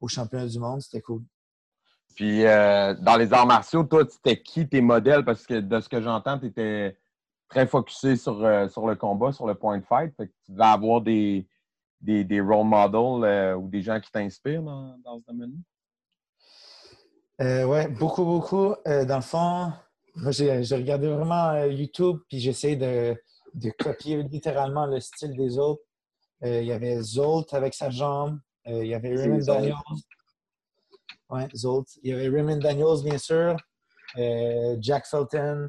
au 0.00 0.08
championnat 0.08 0.46
du 0.46 0.58
monde. 0.58 0.80
C'était 0.80 1.02
cool. 1.02 1.22
Puis 2.14 2.46
euh, 2.46 2.94
dans 2.94 3.16
les 3.16 3.32
arts 3.32 3.46
martiaux, 3.46 3.84
toi, 3.84 4.04
tu 4.04 4.16
étais 4.16 4.40
qui 4.40 4.68
tes 4.68 4.80
modèles? 4.80 5.24
Parce 5.24 5.46
que 5.46 5.60
de 5.60 5.80
ce 5.80 5.88
que 5.88 6.00
j'entends, 6.00 6.38
tu 6.38 6.46
étais 6.46 6.96
très 7.48 7.66
focusé 7.66 8.16
sur, 8.16 8.44
euh, 8.44 8.68
sur 8.68 8.86
le 8.86 8.96
combat, 8.96 9.32
sur 9.32 9.46
le 9.46 9.54
point 9.54 9.78
de 9.78 9.84
fight. 9.84 10.14
Fait 10.16 10.28
que 10.28 10.32
tu 10.46 10.54
vas 10.54 10.72
avoir 10.72 11.00
des, 11.00 11.46
des, 12.00 12.24
des 12.24 12.40
role 12.40 12.66
models 12.66 13.24
euh, 13.24 13.56
ou 13.56 13.68
des 13.68 13.82
gens 13.82 14.00
qui 14.00 14.10
t'inspirent 14.10 14.62
dans, 14.62 14.96
dans 15.04 15.18
ce 15.18 15.24
domaine-là? 15.26 15.56
Ouais, 17.66 17.88
beaucoup, 17.88 18.24
beaucoup. 18.24 18.74
Dans 18.86 19.16
le 19.16 19.22
fond, 19.22 19.72
moi, 20.14 20.30
j'ai 20.30 20.76
regardé 20.76 21.08
vraiment 21.08 21.64
YouTube, 21.64 22.18
puis 22.28 22.38
j'essaie 22.38 22.76
de, 22.76 23.20
de 23.54 23.70
copier 23.70 24.22
littéralement 24.22 24.86
le 24.86 25.00
style 25.00 25.36
des 25.36 25.58
autres. 25.58 25.82
Il 26.42 26.64
y 26.64 26.72
avait 26.72 27.02
Zolt 27.02 27.52
avec 27.52 27.74
sa 27.74 27.90
jambe. 27.90 28.38
Il 28.64 28.86
y 28.86 28.94
avait 28.94 29.16
Raymond. 29.16 29.38
Daniels. 29.44 29.74
Il 32.02 32.10
y 32.10 32.12
avait 32.12 32.28
Raymond 32.28 32.58
Daniels, 32.58 33.02
bien 33.04 33.18
sûr. 33.18 33.56
Euh, 34.18 34.76
Jack 34.80 35.06
Felton. 35.06 35.68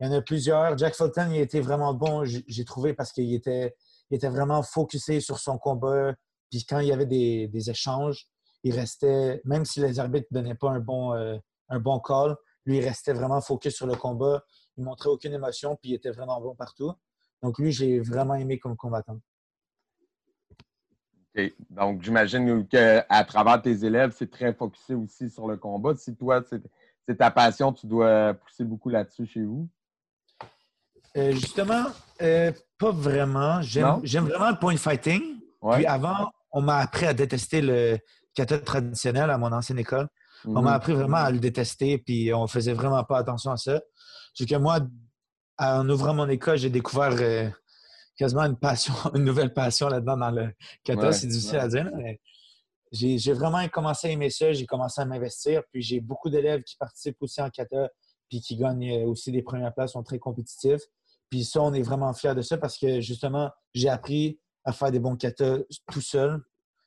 Il 0.00 0.06
y 0.06 0.10
en 0.10 0.12
a 0.12 0.22
plusieurs. 0.22 0.76
Jack 0.78 0.94
Felton, 0.94 1.30
il 1.30 1.40
était 1.40 1.60
vraiment 1.60 1.94
bon, 1.94 2.24
j'ai 2.24 2.64
trouvé, 2.64 2.94
parce 2.94 3.12
qu'il 3.12 3.32
était, 3.34 3.74
vraiment 4.10 4.62
focusé 4.62 5.20
sur 5.20 5.38
son 5.38 5.58
combat. 5.58 6.14
Puis 6.50 6.64
quand 6.64 6.80
il 6.80 6.88
y 6.88 6.92
avait 6.92 7.06
des, 7.06 7.70
échanges, 7.70 8.26
il 8.64 8.74
restait, 8.74 9.40
même 9.44 9.64
si 9.64 9.80
les 9.80 9.98
arbitres 9.98 10.28
ne 10.30 10.40
donnaient 10.40 10.54
pas 10.54 10.70
un 10.70 10.80
bon, 10.80 11.14
euh, 11.14 11.36
un 11.68 11.78
bon 11.78 12.00
call, 12.00 12.36
lui, 12.64 12.78
il 12.78 12.84
restait 12.84 13.12
vraiment 13.12 13.40
focus 13.40 13.74
sur 13.74 13.86
le 13.86 13.94
combat. 13.94 14.44
Il 14.76 14.84
montrait 14.84 15.08
aucune 15.08 15.32
émotion, 15.32 15.76
puis 15.76 15.92
il 15.92 15.94
était 15.94 16.10
vraiment 16.10 16.40
bon 16.40 16.54
partout. 16.54 16.92
Donc, 17.42 17.58
lui, 17.58 17.72
j'ai 17.72 18.00
vraiment 18.00 18.34
aimé 18.34 18.58
comme 18.58 18.76
combattant. 18.76 19.20
Donc, 21.70 22.02
j'imagine 22.02 22.66
qu'à 22.66 23.24
travers 23.24 23.60
tes 23.62 23.84
élèves, 23.84 24.14
c'est 24.16 24.30
très 24.30 24.52
focusé 24.52 24.94
aussi 24.94 25.30
sur 25.30 25.46
le 25.46 25.56
combat. 25.56 25.94
Si 25.96 26.14
toi, 26.14 26.42
c'est 27.06 27.16
ta 27.16 27.30
passion, 27.30 27.72
tu 27.72 27.86
dois 27.86 28.34
pousser 28.34 28.64
beaucoup 28.64 28.88
là-dessus 28.90 29.26
chez 29.26 29.42
vous. 29.42 29.68
Euh, 31.16 31.32
justement, 31.32 31.84
euh, 32.22 32.52
pas 32.78 32.90
vraiment. 32.90 33.62
J'aime 33.62 34.00
vraiment 34.28 34.50
le 34.50 34.58
point 34.58 34.76
fighting. 34.76 35.22
Ouais. 35.62 35.76
Puis 35.76 35.86
avant, 35.86 36.30
on 36.52 36.60
m'a 36.60 36.78
appris 36.78 37.06
à 37.06 37.14
détester 37.14 37.60
le 37.60 37.98
kata 38.34 38.58
traditionnel 38.58 39.30
à 39.30 39.38
mon 39.38 39.50
ancienne 39.52 39.78
école. 39.78 40.08
On 40.44 40.62
m'a 40.62 40.70
Mhm. 40.70 40.76
appris 40.76 40.92
vraiment 40.92 41.16
à 41.16 41.30
le 41.30 41.38
détester, 41.40 41.98
puis 41.98 42.32
on 42.32 42.46
faisait 42.46 42.72
vraiment 42.72 43.02
pas 43.02 43.18
attention 43.18 43.50
à 43.50 43.56
ça. 43.56 43.80
C'est 44.34 44.48
que 44.48 44.54
moi, 44.54 44.78
en 45.58 45.88
ouvrant 45.88 46.14
mon 46.14 46.28
école, 46.28 46.58
j'ai 46.58 46.70
découvert 46.70 47.16
euh, 47.18 47.48
quasiment 48.18 48.42
une 48.42 48.56
passion, 48.56 48.92
une 49.14 49.24
nouvelle 49.24 49.54
passion 49.54 49.88
là-dedans 49.88 50.18
dans 50.18 50.30
le 50.30 50.52
kata. 50.84 51.06
Ouais, 51.06 51.12
c'est 51.12 51.28
difficile 51.28 51.58
à 51.58 51.68
dire, 51.68 51.90
mais 51.96 52.20
j'ai 52.92 53.32
vraiment 53.32 53.66
commencé 53.68 54.08
à 54.08 54.10
aimer 54.10 54.28
ça. 54.28 54.52
J'ai 54.52 54.66
commencé 54.66 55.00
à 55.00 55.06
m'investir. 55.06 55.62
Puis 55.72 55.80
j'ai 55.82 56.00
beaucoup 56.00 56.28
d'élèves 56.28 56.62
qui 56.62 56.76
participent 56.76 57.22
aussi 57.22 57.40
en 57.40 57.48
kata, 57.48 57.88
puis 58.28 58.40
qui 58.40 58.56
gagnent 58.56 58.90
euh, 58.90 59.06
aussi 59.06 59.32
des 59.32 59.42
premières 59.42 59.72
places, 59.72 59.92
sont 59.92 60.02
très 60.02 60.18
compétitifs. 60.18 60.82
Puis 61.30 61.44
ça, 61.44 61.62
on 61.62 61.72
est 61.72 61.82
vraiment 61.82 62.12
fiers 62.12 62.34
de 62.34 62.42
ça 62.42 62.58
parce 62.58 62.76
que 62.76 63.00
justement, 63.00 63.50
j'ai 63.74 63.88
appris 63.88 64.38
à 64.64 64.72
faire 64.72 64.90
des 64.90 64.98
bons 64.98 65.16
kata 65.16 65.58
tout 65.90 66.00
seul 66.00 66.42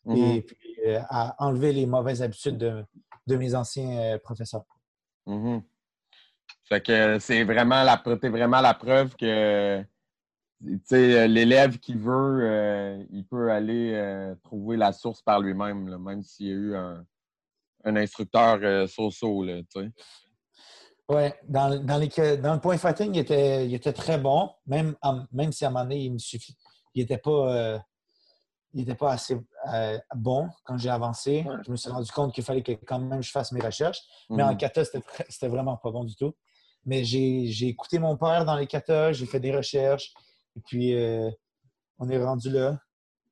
et 0.09 0.41
puis 0.41 0.57
euh, 0.87 0.99
à 1.09 1.35
enlever 1.43 1.71
les 1.73 1.85
mauvaises 1.85 2.23
habitudes 2.23 2.57
de, 2.57 2.83
de 3.27 3.35
mes 3.35 3.53
anciens 3.53 3.99
euh, 3.99 4.17
professeurs. 4.17 4.65
Mhm. 5.27 5.61
Fait 6.67 6.81
que 6.81 7.19
c'est 7.19 7.43
vraiment 7.43 7.83
la 7.83 8.01
vraiment 8.03 8.61
la 8.61 8.73
preuve 8.73 9.15
que 9.15 9.85
l'élève 10.91 11.79
qui 11.79 11.95
veut, 11.95 12.39
euh, 12.43 13.03
il 13.11 13.25
peut 13.25 13.51
aller 13.51 13.93
euh, 13.93 14.35
trouver 14.43 14.77
la 14.77 14.91
source 14.93 15.21
par 15.21 15.39
lui-même, 15.39 15.87
là, 15.87 15.97
même 15.97 16.21
s'il 16.23 16.47
y 16.47 16.51
a 16.51 16.53
eu 16.53 16.75
un, 16.75 17.05
un 17.85 17.95
instructeur 17.95 18.59
euh, 18.61 18.87
so-so, 18.87 19.43
là. 19.43 19.61
Oui, 21.09 21.23
dans, 21.47 21.83
dans, 21.83 21.97
les, 21.97 22.37
dans 22.37 22.53
le 22.53 22.59
point 22.59 22.77
fighting, 22.77 23.13
il 23.15 23.19
était, 23.19 23.67
il 23.67 23.73
était 23.73 23.91
très 23.91 24.17
bon, 24.17 24.49
même, 24.65 24.95
même 25.31 25.51
si 25.51 25.65
à 25.65 25.67
un 25.67 25.71
moment 25.71 25.83
donné, 25.83 25.99
il 26.03 26.13
me 26.13 26.17
suffit. 26.19 26.55
Il 26.93 27.01
n'était 27.01 27.17
pas, 27.17 27.53
euh, 27.53 27.79
il 28.73 28.81
était 28.83 28.95
pas 28.95 29.11
assez 29.11 29.37
euh, 29.73 29.97
bon 30.15 30.47
quand 30.63 30.77
j'ai 30.77 30.89
avancé. 30.89 31.43
Ouais. 31.45 31.55
Je 31.65 31.71
me 31.71 31.75
suis 31.75 31.89
rendu 31.89 32.09
compte 32.11 32.33
qu'il 32.33 32.43
fallait 32.43 32.63
que 32.63 32.71
quand 32.71 32.99
même 32.99 33.21
je 33.21 33.31
fasse 33.31 33.51
mes 33.51 33.61
recherches. 33.61 34.01
Mais 34.29 34.43
en 34.43 34.55
kata, 34.55 34.85
c'était 34.85 34.99
vra- 34.99 35.25
c'était 35.27 35.47
vraiment 35.49 35.75
pas 35.75 35.91
bon 35.91 36.03
du 36.05 36.15
tout. 36.15 36.33
Mais 36.85 37.03
j'ai 37.03 37.47
j'ai 37.47 37.67
écouté 37.67 37.99
mon 37.99 38.15
père 38.15 38.45
dans 38.45 38.55
les 38.55 38.67
katas, 38.67 39.13
j'ai 39.13 39.25
fait 39.25 39.39
des 39.39 39.55
recherches, 39.55 40.13
et 40.57 40.61
puis 40.67 40.95
euh, 40.95 41.29
on 41.99 42.09
est 42.09 42.21
rendu 42.23 42.49
là. 42.49 42.77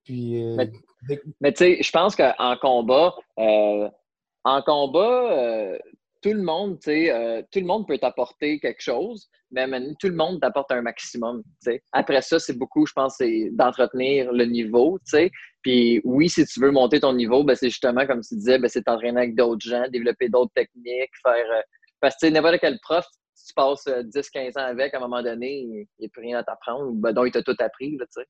Puis, 0.03 0.43
euh, 0.43 0.55
Mais- 0.57 0.71
dès- 1.07 1.21
Mais 1.41 1.51
tu 1.53 1.57
sais, 1.59 1.83
je 1.83 1.91
pense 1.91 2.15
qu'en 2.15 2.55
combat, 2.61 3.15
en 3.37 4.61
combat, 4.61 5.31
euh, 5.31 5.77
tout 6.21 6.33
le 6.33 6.41
monde, 6.41 6.79
tu 6.79 6.85
sais, 6.91 7.11
euh, 7.13 7.41
tout 7.51 7.59
le 7.59 7.65
monde 7.65 7.87
peut 7.87 7.97
t'apporter 7.97 8.59
quelque 8.59 8.81
chose, 8.81 9.29
mais 9.51 9.67
maintenant, 9.67 9.93
tout 9.99 10.07
le 10.09 10.15
monde 10.15 10.41
t'apporte 10.41 10.71
un 10.71 10.81
maximum. 10.81 11.43
tu 11.43 11.71
sais. 11.71 11.83
Après 11.93 12.21
ça, 12.21 12.39
c'est 12.39 12.57
beaucoup, 12.57 12.85
je 12.85 12.93
pense, 12.93 13.15
c'est 13.17 13.49
d'entretenir 13.51 14.31
le 14.33 14.45
niveau, 14.45 14.99
tu 14.99 15.11
sais. 15.11 15.31
Puis 15.61 16.01
oui, 16.03 16.29
si 16.29 16.45
tu 16.45 16.59
veux 16.59 16.71
monter 16.71 16.99
ton 16.99 17.13
niveau, 17.13 17.43
ben, 17.43 17.55
c'est 17.55 17.69
justement, 17.69 18.05
comme 18.05 18.21
tu 18.21 18.35
disais, 18.35 18.59
ben, 18.59 18.67
c'est 18.69 18.83
t'entraîner 18.83 19.19
avec 19.19 19.35
d'autres 19.35 19.65
gens, 19.65 19.83
développer 19.89 20.27
d'autres 20.29 20.51
techniques, 20.53 21.11
faire. 21.23 21.35
euh, 21.51 21.61
parce 22.01 22.15
que 22.15 22.19
tu 22.21 22.27
sais, 22.27 22.31
n'importe 22.31 22.59
quel 22.59 22.79
prof, 22.81 23.05
tu 23.49 23.53
passes 23.55 23.87
euh, 23.87 24.03
10-15 24.03 24.59
ans 24.59 24.65
avec, 24.65 24.93
à 24.93 24.97
un 24.97 25.01
moment 25.01 25.21
donné, 25.23 25.59
il 25.61 25.87
n'y 25.99 26.05
a 26.05 26.09
plus 26.09 26.21
rien 26.21 26.37
à 26.37 26.43
t'apprendre, 26.43 26.91
ben, 26.93 27.11
donc 27.13 27.27
il 27.27 27.31
t'a 27.31 27.41
tout 27.43 27.55
appris, 27.59 27.97
là, 27.97 28.05
tu 28.05 28.21
sais. 28.21 28.27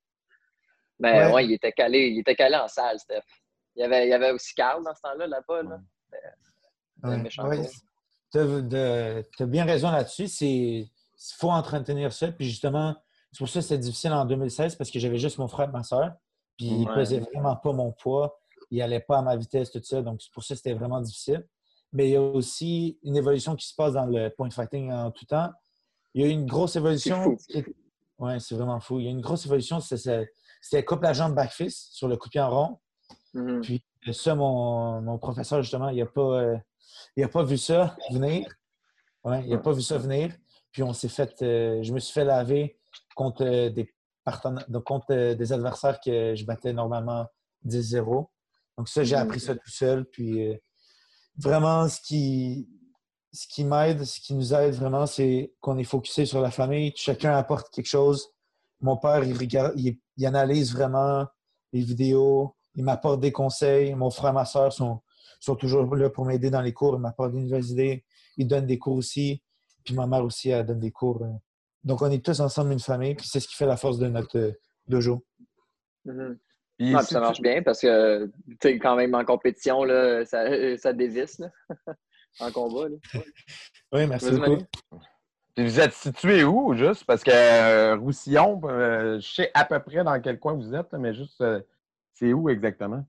Mais 1.00 1.26
Ouais. 1.28 1.34
ouais. 1.34 1.46
il 1.46 1.54
était 1.54 1.72
calé, 1.72 2.08
il 2.10 2.20
était 2.20 2.36
calé 2.36 2.56
en 2.56 2.68
salle, 2.68 3.00
Steph. 3.00 3.22
Il 3.76 3.82
y 3.82 3.84
avait, 3.84 4.08
il 4.08 4.10
y 4.10 4.14
avait 4.14 4.32
aussi 4.32 4.54
Carl 4.54 4.84
dans 4.84 4.94
ce 4.94 5.02
temps-là, 5.02 5.28
là-bas. 5.28 5.64
Là. 5.64 5.80
Ouais, 7.04 7.58
ouais. 7.58 7.70
Tu 8.32 9.44
as 9.44 9.46
bien 9.46 9.66
raison 9.66 9.92
là-dessus. 9.92 10.26
Il 10.42 10.90
faut 11.38 11.52
entretenir 11.52 12.12
ça. 12.12 12.32
Puis 12.32 12.46
justement, 12.46 12.96
c'est 13.32 13.38
pour 13.40 13.48
ça 13.48 13.60
que 13.60 13.64
c'était 13.64 13.78
difficile 13.78 14.12
en 14.12 14.26
2016 14.26 14.76
parce 14.76 14.92
que 14.92 15.00
j'avais 15.00 15.18
juste 15.18 15.38
mon 15.38 15.48
frère 15.48 15.70
et 15.70 15.72
ma 15.72 15.84
soeur. 15.84 16.14
Puis 16.58 16.68
il 16.68 16.88
pesait 16.88 17.20
vraiment 17.20 17.56
pas 17.56 17.72
mon 17.72 17.92
poids. 17.94 18.38
Il 18.72 18.80
n'allait 18.80 19.00
pas 19.00 19.20
à 19.20 19.22
ma 19.22 19.38
vitesse, 19.38 19.72
tout 19.72 19.82
ça. 19.82 20.02
Donc 20.02 20.22
c'est 20.22 20.32
pour 20.34 20.44
ça 20.44 20.56
que 20.56 20.58
c'était 20.58 20.74
vraiment 20.74 21.00
difficile. 21.00 21.48
Mais 21.92 22.08
il 22.10 22.12
y 22.12 22.16
a 22.16 22.22
aussi 22.22 23.00
une 23.04 23.16
évolution 23.18 23.56
qui 23.56 23.68
se 23.68 23.74
passe 23.76 23.94
dans 23.94 24.06
le 24.06 24.30
point 24.30 24.50
fighting 24.50 24.92
en 24.92 25.12
tout 25.12 25.26
temps. 25.26 25.50
Il 26.14 26.22
y 26.22 26.26
a 26.26 26.28
eu 26.28 26.32
une 26.32 26.46
grosse 26.46 26.76
évolution. 26.76 27.36
Oui, 28.20 28.42
c'est 28.42 28.56
vraiment 28.56 28.80
fou. 28.80 29.00
Il 29.00 29.06
y 29.06 29.08
a 29.08 29.12
une 29.12 29.22
grosse 29.22 29.46
évolution. 29.46 29.80
c'est- 29.80 29.98
c'est- 29.98 30.32
C'était 30.62 30.84
coupe 30.84 31.02
la 31.04 31.14
jambe 31.14 31.34
back 31.36 31.52
fist 31.52 31.94
sur 31.94 32.10
le 32.10 32.18
coup 32.18 32.28
de 32.28 32.32
pied 32.32 32.42
en 32.42 32.50
rond. 32.50 32.80
Mhm. 33.34 33.62
Puis 33.62 33.82
ça, 34.12 34.36
mon, 34.36 35.02
mon 35.02 35.18
professeur, 35.18 35.62
justement, 35.62 35.88
il 35.88 36.00
n'a 36.00 36.06
pas, 36.06 36.22
euh, 36.22 36.58
il 37.16 37.24
a 37.24 37.30
pas 37.30 37.44
vu 37.44 37.58
ça 37.58 37.96
venir. 38.12 38.46
Ouais, 39.24 39.42
il 39.46 39.50
n'a 39.52 39.58
pas 39.58 39.72
vu 39.72 39.82
ça 39.82 39.98
venir. 39.98 40.36
Puis 40.72 40.84
on 40.84 40.92
s'est 40.94 41.08
fait. 41.08 41.42
euh, 41.44 41.82
je 41.82 41.94
me 41.94 42.00
suis 42.00 42.12
fait 42.14 42.26
laver 42.26 42.78
contre 43.16 43.46
euh, 43.46 43.70
des 43.70 43.90
donc 44.68 44.84
contre 44.84 45.08
euh, 45.12 45.34
des 45.34 45.54
adversaires 45.54 46.00
que 46.00 46.36
je 46.36 46.46
battais 46.46 46.74
normalement 46.74 47.26
10-0. 47.64 48.30
Donc 48.78 48.90
ça, 48.90 49.04
j'ai 49.04 49.16
Mhm. 49.16 49.22
appris 49.22 49.40
ça 49.40 49.56
tout 49.56 49.70
seul. 49.72 50.06
Puis 50.06 50.46
euh, 50.46 50.58
vraiment, 51.40 51.88
ce 51.88 52.00
qui, 52.02 52.68
ce 53.32 53.48
qui 53.48 53.64
m'aide, 53.64 54.04
ce 54.04 54.20
qui 54.20 54.34
nous 54.34 54.54
aide 54.54 54.74
vraiment, 54.74 55.06
c'est 55.06 55.54
qu'on 55.62 55.78
est 55.78 55.84
focusé 55.84 56.26
sur 56.26 56.42
la 56.42 56.52
famille. 56.52 56.94
Chacun 56.96 57.36
apporte 57.36 57.74
quelque 57.74 57.88
chose. 57.88 58.30
Mon 58.82 58.98
père, 58.98 59.24
il, 59.24 59.38
regarde, 59.38 59.74
il, 59.78 59.98
analyse 60.26 60.74
vraiment 60.74 61.26
les 61.74 61.82
vidéos. 61.82 62.56
Il 62.76 62.84
m'apporte 62.84 63.20
des 63.20 63.32
conseils. 63.32 63.94
Mon 63.96 64.10
frère 64.10 64.32
et 64.32 64.34
ma 64.34 64.46
soeur 64.46 64.72
sont, 64.74 65.02
sont 65.40 65.56
toujours 65.56 65.96
là 65.96 66.10
pour 66.10 66.26
m'aider 66.26 66.50
dans 66.50 66.62
les 66.62 66.74
cours. 66.74 66.96
Ils 66.96 67.02
m'apportent 67.02 67.34
des 67.34 67.40
nouvelles 67.40 67.66
idées. 67.66 68.06
Ils 68.38 68.48
donnent 68.48 68.68
des 68.68 68.78
cours 68.78 68.96
aussi. 68.96 69.42
Puis 69.84 69.96
ma 69.96 70.08
mère 70.08 70.24
aussi, 70.24 70.50
elle 70.50 70.66
donne 70.66 70.80
des 70.80 70.92
cours. 70.92 71.26
Donc, 71.84 72.02
on 72.02 72.12
est 72.12 72.24
tous 72.24 72.40
ensemble 72.40 72.72
une 72.74 72.80
famille. 72.80 73.16
Puis 73.16 73.28
c'est 73.28 73.40
ce 73.40 73.48
qui 73.48 73.56
fait 73.56 73.66
la 73.66 73.78
force 73.78 73.98
de 73.98 74.08
notre 74.08 74.54
dojo. 74.88 75.26
Puis 76.80 76.96
Ouais, 76.96 77.02
si 77.02 77.08
puis 77.08 77.14
ça 77.14 77.20
tu- 77.20 77.26
marche 77.26 77.42
bien 77.42 77.62
parce 77.62 77.82
que, 77.82 78.26
tu 78.26 78.58
sais, 78.62 78.80
quand 78.80 78.96
même 78.96 79.14
en 79.14 79.26
compétition, 79.26 79.84
là, 79.84 80.26
ça, 80.26 80.78
ça 80.78 80.94
dévisse 80.94 81.38
là. 81.40 81.50
en 82.40 82.52
combat. 82.52 82.88
Là. 82.90 82.96
Oui, 83.92 84.08
merci 84.08 84.32
beaucoup. 84.32 84.64
Puis 85.56 85.66
vous 85.66 85.80
êtes 85.80 85.94
situé 85.94 86.44
où, 86.46 86.74
juste? 86.76 87.04
Parce 87.06 87.24
que 87.24 87.32
euh, 87.34 87.96
Roussillon, 87.98 88.62
euh, 88.64 89.20
je 89.20 89.28
sais 89.28 89.52
à 89.54 89.66
peu 89.66 89.80
près 89.82 90.04
dans 90.04 90.22
quel 90.22 90.40
coin 90.40 90.54
vous 90.54 90.74
êtes, 90.74 90.94
mais 90.94 91.14
juste, 91.14 91.42
euh, 91.42 91.60
c'est 92.14 92.32
où 92.32 92.50
exactement? 92.50 93.04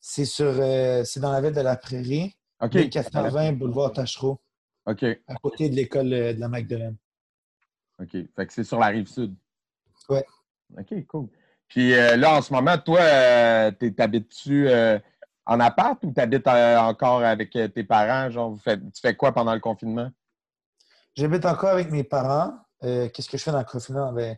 C'est 0.00 0.24
sur, 0.24 0.46
euh, 0.46 1.02
c'est 1.04 1.20
dans 1.20 1.32
la 1.32 1.40
ville 1.42 1.52
de 1.52 1.60
la 1.60 1.76
Prairie, 1.76 2.34
OK. 2.62 2.74
1080 2.74 3.52
boulevard 3.52 3.92
Tachereau, 3.92 4.40
à 4.86 4.94
côté 5.42 5.68
de 5.68 5.74
l'école 5.74 6.08
de 6.08 6.36
la 6.38 6.48
Magdalene. 6.48 6.96
OK. 7.98 8.12
Fait 8.12 8.46
que 8.46 8.52
c'est 8.52 8.64
sur 8.64 8.78
la 8.78 8.86
rive 8.86 9.08
sud. 9.08 9.34
Ouais. 10.08 10.24
OK, 10.78 11.06
cool. 11.08 11.28
Puis 11.68 11.94
euh, 11.94 12.16
là, 12.16 12.36
en 12.38 12.42
ce 12.42 12.52
moment, 12.52 12.76
toi, 12.78 13.00
euh, 13.00 13.70
t'es- 13.72 13.90
t'habites-tu 13.92 14.68
euh, 14.68 14.98
en 15.46 15.60
appart 15.60 16.02
ou 16.04 16.12
t'habites 16.12 16.46
euh, 16.46 16.78
encore 16.78 17.22
avec 17.22 17.50
tes 17.50 17.84
parents? 17.84 18.30
Genre, 18.30 18.56
tu 18.64 19.00
fais 19.00 19.14
quoi 19.16 19.32
pendant 19.32 19.54
le 19.54 19.60
confinement? 19.60 20.08
J'habite 21.16 21.44
encore 21.46 21.70
avec 21.70 21.90
mes 21.90 22.04
parents. 22.04 22.52
Qu'est-ce 22.80 23.28
que 23.30 23.38
je 23.38 23.42
fais 23.42 23.52
dans 23.52 23.58
le 23.58 23.64
confinement? 23.64 24.12
Ben, 24.12 24.36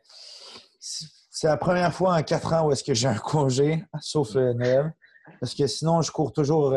c'est 0.78 1.48
la 1.48 1.56
première 1.56 1.92
fois 1.92 2.14
en 2.16 2.22
quatre 2.22 2.52
ans 2.52 2.66
où 2.66 2.72
est-ce 2.72 2.84
que 2.84 2.94
j'ai 2.94 3.08
un 3.08 3.16
congé, 3.18 3.84
sauf 4.00 4.36
euh, 4.36 4.54
Noël. 4.54 4.94
Parce 5.40 5.54
que 5.54 5.66
sinon, 5.66 6.00
je 6.02 6.10
cours 6.12 6.32
toujours. 6.32 6.74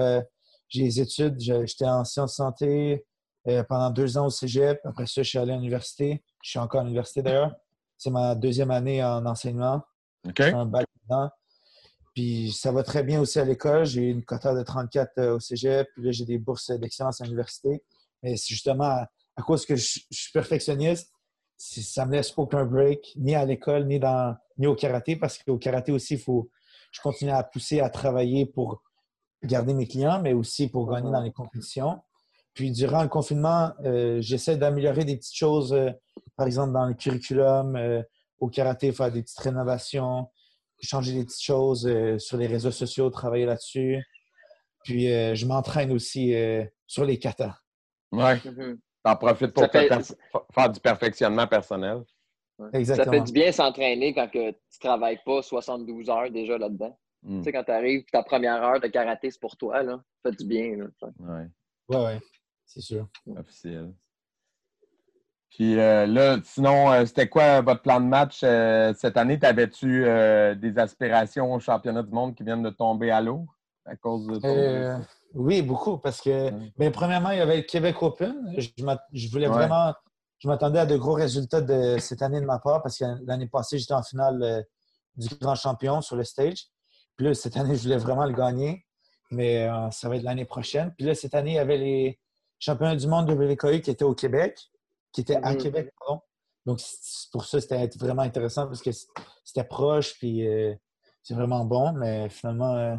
j'ai 0.67 0.83
des 0.83 0.99
études. 1.01 1.39
J'étais 1.39 1.85
en 1.85 2.03
sciences 2.03 2.35
santé 2.35 3.05
euh, 3.47 3.63
pendant 3.63 3.91
deux 3.91 4.17
ans 4.17 4.25
au 4.25 4.29
cégep. 4.31 4.79
Après 4.85 5.05
ça, 5.05 5.21
je 5.21 5.29
suis 5.29 5.37
allé 5.37 5.51
à 5.51 5.55
l'université. 5.55 6.23
Je 6.41 6.49
suis 6.49 6.59
encore 6.59 6.81
à 6.81 6.83
l'université 6.83 7.21
d'ailleurs. 7.21 7.53
c'est 7.97 8.09
ma 8.09 8.33
deuxième 8.35 8.71
année 8.71 9.03
en 9.03 9.25
enseignement. 9.25 9.83
OK? 10.27 10.39
un 10.41 10.65
bac 10.65 10.85
dedans. 11.03 11.29
Puis 12.13 12.51
ça 12.51 12.71
va 12.71 12.83
très 12.83 13.03
bien 13.03 13.21
aussi 13.21 13.39
à 13.39 13.45
l'école. 13.45 13.85
J'ai 13.85 14.09
une 14.09 14.23
quota 14.23 14.53
de 14.53 14.63
34 14.63 15.11
euh, 15.19 15.35
au 15.35 15.39
cégep. 15.39 15.87
Puis 15.93 16.03
là, 16.03 16.11
j'ai 16.11 16.25
des 16.25 16.37
bourses 16.37 16.71
d'excellence 16.71 17.21
à 17.21 17.25
l'université. 17.25 17.83
Mais 18.23 18.35
c'est 18.35 18.49
justement 18.49 19.05
à, 19.37 19.41
cause 19.41 19.65
que 19.65 19.75
je, 19.75 20.01
suis 20.11 20.31
perfectionniste, 20.33 21.13
ça 21.57 22.05
me 22.05 22.11
laisse 22.11 22.33
aucun 22.37 22.65
break, 22.65 23.13
ni 23.15 23.35
à 23.35 23.45
l'école, 23.45 23.85
ni, 23.85 23.99
ni 24.57 24.67
au 24.67 24.75
karaté. 24.75 25.15
Parce 25.15 25.37
qu'au 25.37 25.57
karaté 25.57 25.91
aussi, 25.91 26.15
il 26.15 26.19
faut, 26.19 26.49
je 26.91 26.99
continue 26.99 27.31
à 27.31 27.43
pousser 27.43 27.79
à 27.79 27.89
travailler 27.89 28.45
pour 28.45 28.81
garder 29.43 29.73
mes 29.73 29.87
clients, 29.87 30.21
mais 30.21 30.33
aussi 30.33 30.67
pour 30.67 30.91
gagner 30.91 31.11
dans 31.11 31.21
les 31.21 31.31
compétitions. 31.31 32.01
Puis 32.53 32.71
durant 32.71 33.03
le 33.03 33.09
confinement, 33.09 33.71
euh, 33.85 34.19
j'essaie 34.19 34.57
d'améliorer 34.57 35.05
des 35.05 35.15
petites 35.15 35.37
choses, 35.37 35.71
euh, 35.71 35.91
par 36.35 36.45
exemple 36.45 36.73
dans 36.73 36.85
le 36.85 36.93
curriculum, 36.93 37.77
au 38.39 38.47
karaté, 38.49 38.91
faire 38.91 39.11
des 39.11 39.21
petites 39.23 39.39
rénovations, 39.39 40.29
changer 40.81 41.13
des 41.13 41.25
petites 41.25 41.41
choses 41.43 41.85
euh, 41.87 42.17
sur 42.19 42.37
les 42.37 42.47
réseaux 42.47 42.71
sociaux, 42.71 43.09
travailler 43.09 43.45
là-dessus. 43.45 44.01
Puis 44.83 45.11
euh, 45.11 45.35
je 45.35 45.45
m'entraîne 45.45 45.91
aussi 45.91 46.33
euh, 46.33 46.63
sur 46.87 47.05
les 47.05 47.19
katas. 47.19 47.55
Ouais. 48.11 48.35
Mhm. 48.45 48.79
T'en 49.03 49.15
profites 49.15 49.53
pour 49.53 49.63
Ça 49.63 49.69
fait- 49.69 50.15
faire 50.53 50.69
du 50.69 50.79
perfectionnement 50.79 51.47
personnel. 51.47 52.03
Ça 52.57 52.69
Exactement. 52.73 53.11
fait 53.13 53.21
du 53.21 53.31
bien 53.31 53.51
s'entraîner 53.53 54.13
quand 54.13 54.27
que 54.29 54.51
tu 54.51 54.79
travailles 54.81 55.19
pas 55.25 55.41
72 55.41 56.09
heures 56.09 56.29
déjà 56.29 56.57
là-dedans. 56.57 56.97
Mm. 57.23 57.37
Tu 57.39 57.43
sais, 57.45 57.51
quand 57.53 57.63
tu 57.63 57.71
arrives, 57.71 58.03
ta 58.11 58.23
première 58.23 58.61
heure 58.61 58.79
de 58.81 58.87
karaté, 58.87 59.31
c'est 59.31 59.39
pour 59.39 59.55
toi. 59.55 59.81
Là. 59.83 60.01
Ça 60.23 60.31
fait 60.31 60.37
du 60.37 60.45
bien. 60.45 60.75
Là, 60.75 60.85
ça. 60.99 61.07
Ouais, 61.19 61.47
Ouais, 61.89 62.03
ouais, 62.05 62.19
c'est 62.65 62.81
sûr. 62.81 63.07
officiel. 63.37 63.93
Puis 65.49 65.79
euh, 65.79 66.05
là, 66.05 66.37
sinon, 66.43 66.91
euh, 66.91 67.05
c'était 67.05 67.27
quoi 67.27 67.61
votre 67.61 67.81
plan 67.81 67.99
de 67.99 68.05
match 68.05 68.41
euh, 68.43 68.93
cette 68.97 69.17
année? 69.17 69.39
T'avais-tu 69.39 70.03
des 70.57 70.77
aspirations 70.77 71.53
au 71.53 71.59
championnat 71.59 72.03
du 72.03 72.11
monde 72.11 72.35
qui 72.35 72.43
viennent 72.43 72.63
de 72.63 72.69
tomber 72.69 73.11
à 73.11 73.21
l'eau 73.21 73.47
à 73.85 73.95
cause 73.95 74.27
de 74.27 74.37
ton... 74.37 75.03
Oui, 75.33 75.61
beaucoup, 75.61 75.97
parce 75.97 76.21
que, 76.21 76.49
ben, 76.77 76.91
premièrement, 76.91 77.31
il 77.31 77.37
y 77.37 77.41
avait 77.41 77.57
le 77.57 77.63
Québec 77.63 78.01
Open. 78.01 78.35
Je, 78.57 78.69
je 79.13 79.31
voulais 79.31 79.47
Ouais. 79.47 79.53
vraiment, 79.53 79.93
je 80.39 80.47
m'attendais 80.47 80.79
à 80.79 80.85
de 80.85 80.97
gros 80.97 81.13
résultats 81.13 81.61
de 81.61 81.97
cette 81.99 82.21
année 82.21 82.39
de 82.41 82.45
ma 82.45 82.59
part, 82.59 82.81
parce 82.81 82.97
que 82.97 83.05
l'année 83.25 83.47
passée, 83.47 83.77
j'étais 83.77 83.93
en 83.93 84.01
finale 84.03 84.41
euh, 84.41 84.61
du 85.17 85.27
grand 85.39 85.55
champion 85.55 86.01
sur 86.01 86.15
le 86.15 86.23
stage. 86.23 86.65
Puis 87.15 87.27
là, 87.27 87.33
cette 87.33 87.57
année, 87.57 87.75
je 87.75 87.83
voulais 87.83 87.97
vraiment 87.97 88.25
le 88.25 88.33
gagner, 88.33 88.85
mais 89.31 89.67
euh, 89.67 89.91
ça 89.91 90.09
va 90.09 90.15
être 90.15 90.23
l'année 90.23 90.45
prochaine. 90.45 90.93
Puis 90.97 91.05
là, 91.05 91.13
cette 91.13 91.35
année, 91.35 91.51
il 91.51 91.55
y 91.55 91.59
avait 91.59 91.77
les 91.77 92.19
championnats 92.57 92.95
du 92.95 93.07
monde 93.07 93.27
de 93.27 93.33
WKU 93.33 93.81
qui 93.81 93.91
étaient 93.91 94.03
au 94.05 94.15
Québec, 94.15 94.59
qui 95.11 95.21
étaient 95.21 95.37
à 95.41 95.51
Mhm. 95.51 95.57
Québec, 95.57 95.93
pardon. 95.99 96.21
Donc, 96.65 96.79
pour 97.31 97.45
ça, 97.45 97.59
c'était 97.61 97.89
vraiment 97.97 98.21
intéressant 98.21 98.67
parce 98.67 98.81
que 98.81 98.91
c'était 99.43 99.63
proche, 99.63 100.17
puis 100.19 100.47
euh, 100.47 100.75
c'est 101.23 101.33
vraiment 101.33 101.65
bon, 101.65 101.93
mais 101.93 102.29
finalement. 102.29 102.75
euh, 102.75 102.95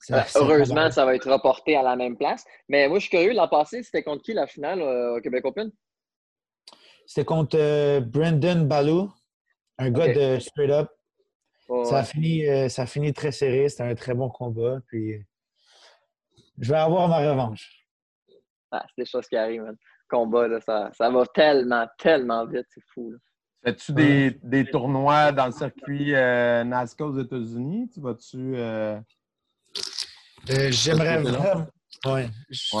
ça- 0.00 0.24
ça- 0.24 0.40
heureusement, 0.40 0.90
ça 0.90 1.04
va 1.04 1.14
être 1.14 1.30
reporté 1.30 1.76
à 1.76 1.82
la 1.82 1.96
même 1.96 2.16
place. 2.16 2.44
Mais 2.68 2.88
moi, 2.88 2.98
je 2.98 3.02
suis 3.02 3.10
curieux, 3.10 3.32
l'an 3.34 3.48
passé, 3.48 3.82
c'était 3.82 4.02
contre 4.02 4.22
qui 4.22 4.32
la 4.32 4.46
finale 4.46 4.80
euh, 4.80 5.16
au 5.16 5.20
Québec 5.20 5.44
Open? 5.44 5.70
C'était 7.06 7.24
contre 7.24 7.56
euh, 7.58 8.00
Brendan 8.00 8.66
Ballou, 8.66 9.12
un 9.78 9.90
gars 9.90 10.08
de 10.08 10.38
Straight 10.40 10.70
Up. 10.70 10.88
Ça, 11.84 11.98
a 11.98 12.04
fini, 12.04 12.70
ça 12.70 12.82
a 12.82 12.86
fini 12.86 13.12
très 13.12 13.30
serré. 13.32 13.68
C'était 13.68 13.82
un 13.82 13.94
très 13.94 14.14
bon 14.14 14.30
combat. 14.30 14.80
Puis, 14.86 15.22
je 16.58 16.70
vais 16.72 16.78
avoir 16.78 17.08
ma 17.08 17.18
revanche. 17.18 17.86
Ah, 18.70 18.84
c'est 18.88 19.02
des 19.02 19.06
choses 19.08 19.28
qui 19.28 19.36
arrivent, 19.36 19.62
man. 19.62 19.76
Combat, 20.08 20.48
là, 20.48 20.60
ça, 20.60 20.90
ça 20.96 21.10
va 21.10 21.24
tellement, 21.26 21.86
tellement 21.98 22.46
vite, 22.46 22.66
c'est 22.70 22.82
fou. 22.94 23.10
là. 23.12 23.18
Fais-tu 23.64 23.92
des, 23.92 24.30
des 24.42 24.64
tournois 24.70 25.32
dans 25.32 25.46
le 25.46 25.52
circuit 25.52 26.14
euh, 26.14 26.62
NASCAR 26.64 27.08
aux 27.08 27.18
États-Unis? 27.18 27.90
Tu 27.92 28.00
vas-tu. 28.00 28.54
euh, 28.56 28.98
Euh, 30.50 30.68
J'aimerais 30.70 31.18
vraiment, 31.18 31.66
ouais, 32.06 32.28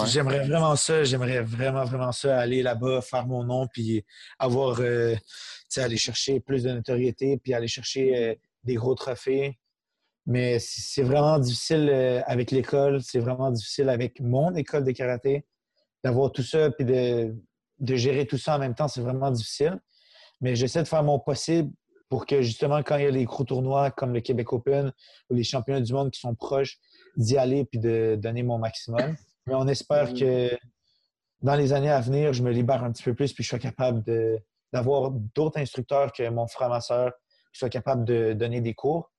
j'aimerais 0.06 0.46
vraiment 0.46 0.76
ça. 0.76 1.04
J'aimerais 1.04 1.40
vraiment, 1.42 1.84
vraiment 1.84 2.12
ça, 2.12 2.38
aller 2.38 2.62
là-bas, 2.62 3.00
faire 3.02 3.26
mon 3.26 3.42
nom, 3.44 3.66
puis 3.66 4.04
avoir, 4.38 4.80
euh, 4.80 5.14
tu 5.16 5.20
sais, 5.68 5.82
aller 5.82 5.96
chercher 5.96 6.40
plus 6.40 6.62
de 6.62 6.70
notoriété, 6.70 7.38
puis 7.42 7.52
aller 7.54 7.68
chercher 7.68 8.16
euh, 8.16 8.34
des 8.64 8.74
gros 8.76 8.94
trophées. 8.94 9.58
Mais 10.26 10.58
c'est 10.60 11.02
vraiment 11.02 11.38
difficile 11.38 11.90
avec 12.26 12.50
l'école, 12.50 13.00
c'est 13.02 13.18
vraiment 13.18 13.50
difficile 13.50 13.88
avec 13.88 14.20
mon 14.20 14.54
école 14.54 14.84
de 14.84 14.92
karaté, 14.92 15.46
d'avoir 16.04 16.32
tout 16.32 16.42
ça, 16.42 16.70
puis 16.70 16.84
de, 16.84 17.34
de 17.80 17.94
gérer 17.96 18.26
tout 18.26 18.38
ça 18.38 18.56
en 18.56 18.58
même 18.58 18.74
temps, 18.74 18.88
c'est 18.88 19.00
vraiment 19.00 19.30
difficile. 19.30 19.78
Mais 20.40 20.54
j'essaie 20.54 20.82
de 20.82 20.88
faire 20.88 21.02
mon 21.02 21.18
possible 21.18 21.72
pour 22.08 22.24
que 22.26 22.40
justement, 22.42 22.82
quand 22.82 22.96
il 22.96 23.04
y 23.04 23.06
a 23.06 23.10
les 23.10 23.24
gros 23.24 23.44
tournois 23.44 23.90
comme 23.90 24.12
le 24.14 24.20
Québec 24.20 24.52
Open 24.52 24.92
ou 25.30 25.34
les 25.34 25.44
championnats 25.44 25.80
du 25.80 25.92
monde 25.92 26.10
qui 26.10 26.20
sont 26.20 26.34
proches, 26.34 26.78
d'y 27.16 27.36
aller 27.36 27.64
puis 27.64 27.80
de 27.80 28.16
donner 28.20 28.42
mon 28.42 28.58
maximum. 28.58 29.16
Mais 29.46 29.54
on 29.54 29.66
espère 29.66 30.14
que 30.14 30.56
dans 31.42 31.54
les 31.54 31.72
années 31.72 31.90
à 31.90 32.00
venir, 32.00 32.32
je 32.32 32.42
me 32.42 32.50
libère 32.50 32.82
un 32.84 32.92
petit 32.92 33.02
peu 33.02 33.14
plus 33.14 33.32
puis 33.32 33.42
je 33.44 33.48
sois 33.48 33.58
capable 33.58 34.02
de- 34.04 34.38
d'avoir 34.72 35.10
d'autres 35.10 35.58
instructeurs 35.58 36.12
que 36.12 36.28
mon 36.28 36.46
frère, 36.46 36.68
ma 36.68 36.80
soeur, 36.80 37.12
qui 37.52 37.58
soient 37.58 37.68
capables 37.70 38.04
de 38.04 38.32
donner 38.34 38.60
des 38.60 38.74
cours. 38.74 39.10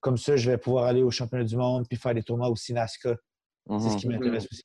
Comme 0.00 0.16
ça, 0.18 0.36
je 0.36 0.50
vais 0.50 0.58
pouvoir 0.58 0.84
aller 0.84 1.02
au 1.02 1.10
championnat 1.10 1.44
du 1.44 1.56
monde 1.56 1.86
puis 1.88 1.96
faire 1.98 2.14
des 2.14 2.22
tournois 2.22 2.48
aussi 2.50 2.72
NASCA. 2.72 3.16
C'est 3.80 3.90
ce 3.90 3.96
qui 3.96 4.06
Mhm. 4.06 4.12
m'intéresse 4.14 4.46
aussi. 4.50 4.62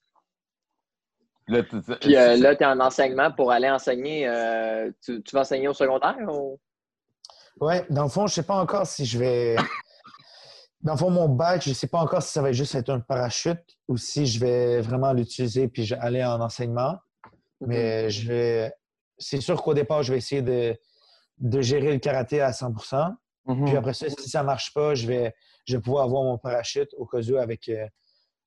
Là, 1.48 1.64
tu- 1.64 1.82
tu- 1.82 1.96
Puis 2.00 2.16
euh, 2.16 2.38
là, 2.38 2.56
tu 2.56 2.64
es 2.64 2.66
en 2.66 2.80
enseignement 2.80 3.32
pour 3.32 3.52
aller 3.52 3.70
enseigner. 3.70 4.28
euh, 4.28 4.92
tu, 5.04 5.22
tu 5.24 5.36
vas 5.36 5.42
enseigner 5.42 5.68
au 5.68 5.74
secondaire? 5.74 6.18
Ou... 6.28 6.60
Oui, 7.62 7.76
dans 7.90 8.04
le 8.04 8.10
fond, 8.10 8.28
je 8.28 8.32
ne 8.32 8.36
sais 8.36 8.44
pas 8.44 8.56
encore 8.56 8.88
si 8.88 9.06
je 9.06 9.18
vais. 9.20 9.56
Dans 10.82 10.94
le 10.94 10.98
fond, 10.98 11.10
mon 11.10 11.30
bac, 11.30 11.62
je 11.64 11.70
ne 11.70 11.74
sais 11.76 11.88
pas 11.88 12.00
encore 12.00 12.22
si 12.22 12.32
ça 12.34 12.42
va 12.42 12.52
juste 12.52 12.76
être 12.76 12.90
un 12.90 13.00
parachute 13.00 13.64
ou 13.88 13.96
si 13.96 14.26
je 14.26 14.40
vais 14.40 14.82
vraiment 14.82 15.14
l'utiliser 15.14 15.68
puis 15.70 15.86
je- 15.86 15.96
aller 15.96 16.24
en 16.24 16.42
enseignement. 16.42 16.98
Mais 17.62 18.10
je 18.10 18.28
vais. 18.28 18.74
C'est 19.18 19.40
sûr 19.40 19.62
qu'au 19.64 19.74
départ, 19.74 20.04
je 20.04 20.12
vais 20.12 20.18
essayer 20.18 20.42
de, 20.42 20.76
de 21.38 21.62
gérer 21.62 21.94
le 21.94 22.00
karaté 22.00 22.42
à 22.42 22.52
100 22.52 22.74
Mhm. 23.46 23.66
Puis 23.66 23.76
après 23.76 23.94
ça, 23.94 24.10
si 24.10 24.30
ça 24.30 24.40
ne 24.42 24.46
marche 24.46 24.74
pas, 24.74 24.96
je 24.96 25.06
vais, 25.06 25.34
je 25.66 25.76
vais 25.76 25.82
pouvoir 25.82 26.06
avoir 26.06 26.24
mon 26.24 26.38
parachute 26.38 26.90
au 26.98 27.06
cas 27.06 27.20
où 27.22 27.36
avec 27.38 27.68
euh, 27.70 27.86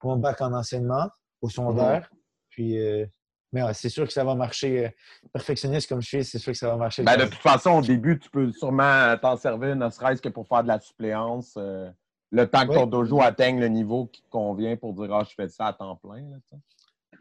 mon 0.03 0.17
bac 0.17 0.41
en 0.41 0.53
enseignement 0.55 1.09
au 1.43 1.49
secondaire. 1.51 2.11
Puis, 2.57 2.79
euh, 2.79 3.05
mais 3.53 3.63
ouais, 3.63 3.75
c'est 3.75 3.91
sûr 3.91 4.07
que 4.07 4.13
ça 4.15 4.25
va 4.25 4.35
marcher. 4.35 4.87
euh, 4.87 4.91
perfectionniste 5.31 5.91
comme 5.91 6.01
je 6.01 6.07
suis, 6.09 6.25
c'est 6.25 6.39
sûr 6.39 6.53
que 6.53 6.59
ça 6.59 6.69
va 6.69 6.77
marcher. 6.77 7.03
Ben, 7.03 7.19
de 7.19 7.25
toute 7.25 7.35
façon, 7.35 7.73
au 7.73 7.83
début, 7.83 8.19
tu 8.19 8.31
peux 8.31 8.51
sûrement 8.51 9.15
t'en 9.21 9.37
servir, 9.37 9.77
ne 9.77 9.91
serait-ce 9.91 10.23
que 10.23 10.31
pour 10.31 10.49
faire 10.49 10.63
de 10.63 10.69
la 10.69 10.81
suppléance. 10.81 11.53
euh, 11.59 11.91
le 12.33 12.47
temps 12.49 12.65
que 12.65 12.71
Oui. 12.71 12.75
ton 12.77 12.87
dojo 12.87 13.21
atteigne 13.21 13.61
le 13.61 13.69
niveau 13.69 14.07
qui 14.07 14.23
te 14.23 14.29
convient 14.31 14.75
pour 14.77 14.95
dire 14.95 15.15
Ah, 15.15 15.23
je 15.29 15.35
fais 15.35 15.49
ça 15.49 15.67
à 15.67 15.73
temps 15.75 15.97
plein. 15.97 16.25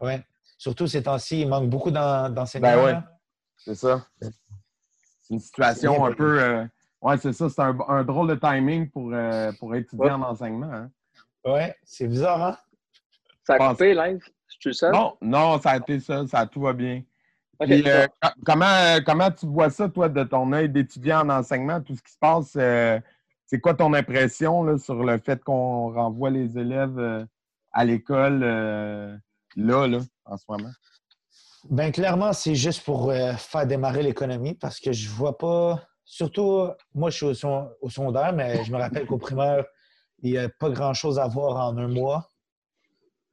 Ouais. 0.00 0.24
Surtout 0.58 0.86
ces 0.86 1.02
temps-ci, 1.02 1.42
il 1.42 1.48
manque 1.48 1.68
beaucoup 1.68 1.90
d'en- 1.90 2.30
d'enseignants. 2.30 2.82
Ben. 2.82 3.04
C'est 3.58 3.74
ça. 3.74 4.06
C'est 4.20 5.34
une 5.34 5.38
situation 5.40 6.04
un 6.06 6.12
peu. 6.12 6.40
euh, 6.42 6.64
ouais, 7.02 7.18
c'est 7.18 7.32
ça. 7.34 7.48
C'est 7.50 7.60
un, 7.60 7.76
un 7.88 8.04
drôle 8.04 8.28
de 8.28 8.34
timing 8.36 8.88
pour, 8.90 9.10
euh, 9.12 9.52
pour 9.60 9.74
étudier 9.74 10.06
Ouais. 10.06 10.10
en 10.10 10.22
enseignement. 10.22 10.72
hein. 10.72 10.90
Ouais, 11.44 11.76
c'est 11.84 12.08
bizarre, 12.08 12.42
hein? 12.42 12.58
Ça 13.44 13.54
a 13.54 13.68
coupé, 13.68 13.94
live? 13.94 14.18
Le? 14.70 14.92
Non, 14.92 15.16
non, 15.20 15.60
ça 15.60 15.70
a 15.70 15.76
été 15.78 16.00
ça. 16.00 16.26
Ça 16.26 16.46
tout 16.46 16.60
va 16.60 16.72
bien. 16.72 17.02
Puis, 17.60 17.82
euh, 17.88 18.06
va. 18.22 18.30
co- 18.30 18.40
comment, 18.44 18.98
comment 19.04 19.30
tu 19.30 19.46
vois 19.46 19.70
ça, 19.70 19.88
toi, 19.88 20.08
de 20.08 20.22
ton 20.24 20.52
œil 20.52 20.68
d'étudiant 20.68 21.20
en 21.22 21.30
enseignement, 21.30 21.80
tout 21.80 21.96
ce 21.96 22.02
qui 22.02 22.12
se 22.12 22.18
passe? 22.18 22.52
euh, 22.56 23.00
c'est 23.46 23.60
quoi 23.60 23.74
ton 23.74 23.94
impression 23.94 24.62
là, 24.64 24.76
sur 24.76 25.02
le 25.04 25.18
fait 25.18 25.42
qu'on 25.42 25.92
renvoie 25.92 26.30
les 26.30 26.58
élèves 26.58 26.98
euh, 26.98 27.24
à 27.72 27.84
l'école 27.84 28.42
euh, 28.42 29.16
là, 29.54 29.86
là, 29.86 30.00
en 30.24 30.36
ce 30.36 30.44
moment? 30.48 30.70
Ben 31.70 31.90
clairement, 31.92 32.32
c'est 32.32 32.54
juste 32.54 32.84
pour 32.84 33.10
euh, 33.10 33.32
faire 33.34 33.66
démarrer 33.66 34.02
l'économie 34.02 34.54
parce 34.54 34.78
que 34.80 34.92
je 34.92 35.08
vois 35.08 35.38
pas. 35.38 35.82
Surtout, 36.04 36.68
moi, 36.94 37.10
je 37.10 37.16
suis 37.16 37.26
au, 37.26 37.34
son- 37.34 37.70
au 37.80 37.88
secondaire, 37.88 38.32
mais 38.32 38.62
je 38.64 38.70
me 38.72 38.78
rappelle 38.78 39.06
qu'au 39.06 39.18
primaire, 39.18 39.64
il 40.22 40.32
n'y 40.32 40.38
a 40.38 40.48
pas 40.48 40.70
grand-chose 40.70 41.18
à 41.18 41.26
voir 41.26 41.56
en 41.56 41.76
un 41.78 41.88
mois 41.88 42.30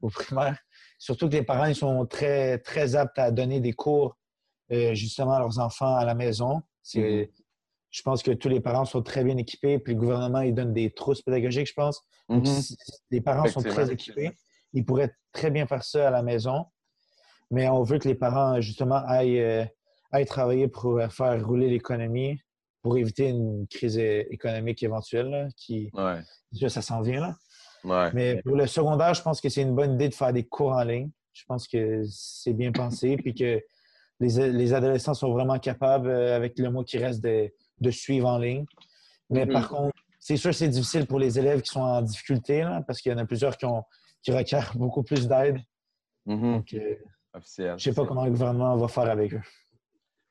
au 0.02 0.10
primaire. 0.10 0.58
Surtout 1.04 1.28
que 1.28 1.34
les 1.34 1.44
parents, 1.44 1.66
ils 1.66 1.76
sont 1.76 2.06
très, 2.06 2.60
très 2.60 2.96
aptes 2.96 3.20
à 3.20 3.30
donner 3.30 3.60
des 3.60 3.74
cours 3.74 4.16
euh, 4.72 4.94
justement 4.96 5.34
à 5.34 5.40
leurs 5.40 5.60
enfants 5.60 5.98
à 5.98 6.06
la 6.06 6.16
maison. 6.16 6.62
C'est, 6.82 7.30
Je 7.90 8.02
pense 8.04 8.24
que 8.24 8.32
tous 8.32 8.48
les 8.48 8.62
parents 8.62 8.86
sont 8.86 9.02
très 9.04 9.22
bien 9.26 9.36
équipés, 9.36 9.80
puis 9.80 9.96
le 9.96 10.00
gouvernement, 10.00 10.40
il 10.40 10.54
donne 10.56 10.72
des 10.74 10.92
trousses 10.92 11.22
pédagogiques, 11.22 11.68
je 11.68 11.74
pense. 11.74 12.02
Donc, 12.30 12.46
Mhm. 12.48 12.54
si- 12.62 12.78
les 13.12 13.20
parents 13.20 13.44
sont 13.52 13.62
très 13.74 13.92
équipés. 13.92 14.32
Ils 14.72 14.86
pourraient 14.86 15.14
très 15.34 15.52
bien 15.52 15.68
faire 15.68 15.84
ça 15.84 16.08
à 16.08 16.10
la 16.10 16.24
maison. 16.24 16.68
Mais 17.52 17.68
on 17.68 17.84
veut 17.84 18.00
que 18.00 18.08
les 18.08 18.16
parents, 18.16 18.62
justement, 18.62 19.04
aillent, 19.06 19.42
euh, 19.42 19.66
aillent 20.12 20.26
travailler 20.26 20.70
pour 20.70 20.98
euh, 21.00 21.10
faire 21.10 21.46
rouler 21.46 21.70
l'économie, 21.70 22.40
pour 22.82 22.98
éviter 22.98 23.28
une 23.28 23.68
crise 23.68 23.98
économique 23.98 24.82
éventuelle, 24.84 25.28
là, 25.30 25.48
qui, 25.58 25.90
Ouais, 25.94 26.22
ça, 26.54 26.70
ça 26.70 26.82
s'en 26.82 27.02
vient. 27.02 27.20
Là. 27.20 27.36
Ouais. 27.84 28.12
Mais 28.14 28.42
pour 28.44 28.56
le 28.56 28.68
secondaire, 28.68 29.14
je 29.14 29.22
pense 29.22 29.42
que 29.42 29.50
c'est 29.50 29.62
une 29.62 29.76
bonne 29.76 29.94
idée 29.94 30.10
de 30.10 30.16
faire 30.16 30.34
des 30.34 30.44
cours 30.44 30.72
en 30.72 30.84
ligne. 30.84 31.10
Je 31.34 31.44
pense 31.48 31.68
que 31.68 32.04
c'est 32.10 32.54
bien 32.54 32.72
pensé, 32.72 33.18
puis 33.18 33.34
que 33.34 33.62
les, 34.20 34.52
les 34.52 34.74
adolescents 34.74 35.14
sont 35.14 35.32
vraiment 35.32 35.60
capables, 35.60 36.10
euh, 36.10 36.36
avec 36.36 36.58
le 36.60 36.70
mot 36.70 36.84
qui 36.84 36.98
reste, 36.98 37.24
de, 37.24 37.52
de 37.80 37.92
suivre 37.92 38.28
en 38.28 38.38
ligne. 38.38 38.66
Mais 39.30 39.46
par 39.46 39.70
contre, 39.70 39.98
c'est 40.20 40.38
sûr 40.38 40.52
que 40.52 40.56
c'est 40.56 40.70
difficile 40.70 41.06
pour 41.08 41.20
les 41.20 41.40
élèves 41.40 41.62
qui 41.62 41.72
sont 41.72 41.82
en 41.82 42.02
difficulté, 42.02 42.62
là, 42.62 42.82
parce 42.86 43.02
qu'il 43.02 43.12
y 43.12 43.16
en 43.16 43.18
a 43.18 43.26
plusieurs 43.26 43.58
qui, 43.58 43.66
ont, 43.66 43.84
qui 44.22 44.32
requièrent 44.32 44.72
beaucoup 44.76 45.04
plus 45.04 45.28
d'aide. 45.28 45.60
Mhm. 46.26 46.54
Donc, 46.54 46.74
euh, 46.74 46.96
Officiel. 47.34 47.76
je 47.78 47.84
sais 47.84 47.94
pas 47.94 48.06
comment 48.06 48.26
le 48.26 48.32
gouvernement 48.32 48.78
va 48.78 48.88
faire 48.88 49.10
avec 49.10 49.34
eux. 49.34 49.42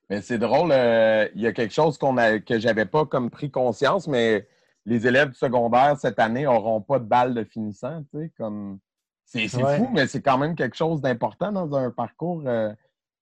Mais 0.09 0.21
c'est 0.21 0.39
drôle, 0.39 0.73
euh, 0.73 1.29
il 1.35 1.43
y 1.43 1.47
a 1.47 1.53
quelque 1.53 1.75
chose 1.75 1.99
qu'on 1.99 2.17
a, 2.17 2.39
que 2.39 2.59
j'avais 2.59 2.87
pas 2.87 3.07
comme 3.07 3.31
pris 3.31 3.51
conscience, 3.51 4.09
mais 4.09 4.47
les 4.85 5.07
élèves 5.07 5.29
du 5.31 5.35
secondaire 5.37 5.97
cette 5.99 6.19
année 6.19 6.43
n'auront 6.45 6.81
pas 6.81 6.99
de 6.99 7.05
balle 7.05 7.35
de 7.35 7.45
finissant, 7.45 8.03
tu 8.13 8.19
sais, 8.21 8.33
comme 8.37 8.79
c'est 9.25 9.55
Ouais. 9.57 9.79
fou, 9.79 9.89
mais 9.93 10.07
c'est 10.07 10.21
quand 10.21 10.37
même 10.39 10.55
quelque 10.55 10.77
chose 10.77 11.01
d'important 11.01 11.53
dans 11.53 11.75
un 11.77 11.91
parcours. 11.91 12.43
euh, 12.47 12.73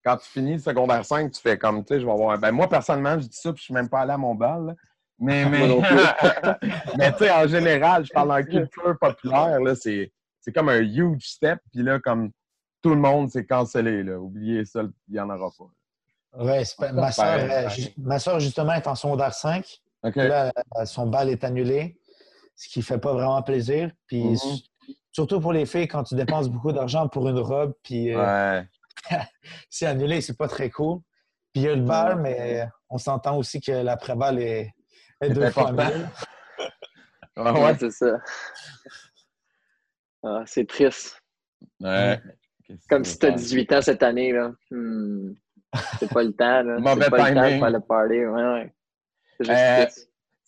quand 0.05 0.17
tu 0.17 0.29
finis 0.31 0.55
le 0.55 0.59
secondaire 0.59 1.05
5, 1.05 1.31
tu 1.31 1.41
fais 1.41 1.59
comme, 1.59 1.85
tu 1.85 1.93
sais, 1.95 2.01
je 2.01 2.07
vais 2.07 2.13
avoir. 2.13 2.39
Ben, 2.39 2.51
moi, 2.53 2.69
personnellement, 2.69 3.21
je 3.21 3.27
dis 3.29 3.37
ça, 3.37 3.53
puis 3.53 3.59
je 3.61 3.65
suis 3.65 3.75
même 3.75 3.89
pas 3.91 4.01
allé 4.01 4.13
à 4.13 4.17
mon 4.19 4.35
bal. 4.35 4.67
là. 4.67 4.75
Mais, 5.19 5.45
mais, 5.51 5.69
mais 6.97 7.13
tu 7.13 7.19
sais, 7.19 7.31
en 7.31 7.47
général, 7.47 8.07
je 8.07 8.13
parle 8.13 8.33
en 8.33 8.43
culture 8.43 8.97
populaire, 8.99 9.61
là, 9.61 9.75
c'est 9.75 10.11
c'est 10.41 10.53
comme 10.53 10.71
un 10.71 10.81
huge 10.81 11.29
step, 11.29 11.59
puis 11.71 11.83
là, 11.83 11.99
comme 12.01 12.31
tout 12.83 12.89
le 12.91 12.97
monde 12.97 13.31
s'est 13.31 13.45
cancellé, 13.45 14.03
là. 14.03 14.19
Oubliez 14.19 14.65
ça, 14.65 14.81
il 15.09 15.13
n'y 15.13 15.21
en 15.21 15.29
aura 15.29 15.51
pas. 15.59 15.67
Pas- 16.79 16.93
ma, 16.93 17.13
soeur, 17.13 17.47
pareil. 17.49 17.95
ma 17.99 18.19
soeur, 18.19 18.41
justement, 18.41 18.73
est 18.73 18.87
en 18.87 18.95
secondaire 18.95 19.35
5. 19.35 19.67
Là, 20.03 20.53
euh, 20.79 20.85
son 20.85 21.07
bal 21.07 21.29
est 21.29 21.45
annulé, 21.45 21.99
ce 22.57 22.69
qui 22.69 22.83
fait 22.83 22.99
pas 22.99 23.13
vraiment 23.13 23.43
plaisir. 23.43 23.91
Puis 24.07 24.23
Mhm. 24.25 24.33
s- 24.35 24.63
surtout 25.13 25.41
pour 25.41 25.53
les 25.53 25.67
filles, 25.67 25.89
quand 25.89 26.03
tu 26.05 26.15
dépenses 26.15 26.49
beaucoup 26.49 26.73
d'argent 26.73 27.09
pour 27.09 27.29
une 27.29 27.39
robe, 27.39 27.75
puis 27.83 28.15
euh, 28.15 28.61
Ouais. 28.61 28.69
c'est 29.71 29.87
annulé, 29.87 30.21
c'est 30.21 30.37
pas 30.37 30.49
très 30.49 30.71
cool. 30.71 31.01
Puis 31.53 31.63
il 31.63 31.67
y 31.67 31.69
a 31.69 31.75
le 31.75 31.83
bal, 31.83 32.21
mais 32.21 32.67
on 32.89 32.99
s'entend 32.99 33.37
aussi 33.37 33.61
que 33.61 33.73
l'après-bal 33.73 34.39
est, 34.41 34.73
est 35.21 35.31
deux 35.31 35.51
fois 35.51 35.73
mieux. 35.73 36.07
Ouais, 37.37 37.51
ouais. 37.51 37.77
c'est 37.79 37.91
ça. 37.91 38.19
Ah, 40.23 40.43
c'est 40.47 40.67
triste. 40.69 41.21
Ouais. 41.81 42.21
Qu'est-ce 42.67 42.87
Comme 42.89 43.05
si 43.05 43.19
tu 43.19 43.27
as 43.27 43.31
veux 43.31 43.37
18 43.37 43.73
ans 43.73 43.83
cette 43.83 44.03
année. 44.03 44.33
Là. 44.33 44.53
Hmm. 44.71 45.33
C'est 45.99 46.13
pas 46.13 46.23
le 46.23 46.33
temps. 46.33 46.63
Là. 46.63 46.79
Mauvais 46.79 47.09
pas 47.11 47.31
le 47.31 47.35
temps 47.35 47.43
de 47.45 47.49
faire 47.59 47.71
le 47.71 47.81
party. 47.81 48.15
Ouais, 48.27 48.53
ouais. 48.53 48.75
Euh. 49.49 49.87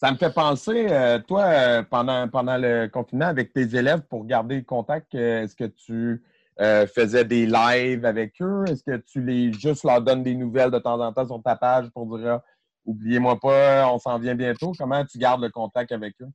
Ça 0.03 0.11
me 0.11 0.17
fait 0.17 0.35
penser, 0.35 0.89
euh, 0.91 1.21
toi, 1.21 1.45
euh, 1.45 1.83
pendant, 1.85 2.29
pendant 2.29 2.59
le 2.59 2.89
confinement, 2.89 3.27
avec 3.27 3.53
tes 3.53 3.77
élèves, 3.77 4.01
pour 4.11 4.27
garder 4.27 4.57
le 4.57 4.63
contact, 4.63 5.15
est-ce 5.15 5.55
que 5.55 5.67
tu 5.67 6.25
euh, 6.61 6.89
faisais 6.89 7.25
des 7.25 7.47
lives 7.47 8.05
avec 8.05 8.35
eux? 8.43 8.65
Est-ce 8.67 8.83
que 8.83 8.97
tu 8.97 9.23
les 9.23 9.53
juste 9.53 9.85
leur 9.85 10.03
donnes 10.03 10.25
des 10.25 10.35
nouvelles 10.35 10.73
de 10.73 10.81
temps 10.81 11.01
en 11.01 11.13
temps 11.13 11.27
sur 11.27 11.41
ta 11.41 11.55
page 11.55 11.89
pour 11.91 12.19
dire 12.19 12.33
ah, 12.33 12.45
oubliez-moi 12.85 13.39
pas, 13.39 13.89
on 13.93 14.01
s'en 14.01 14.19
vient 14.19 14.35
bientôt? 14.35 14.73
Comment 14.77 15.05
tu 15.05 15.19
gardes 15.19 15.43
le 15.43 15.51
contact 15.51 15.93
avec 15.93 16.21
eux? 16.21 16.29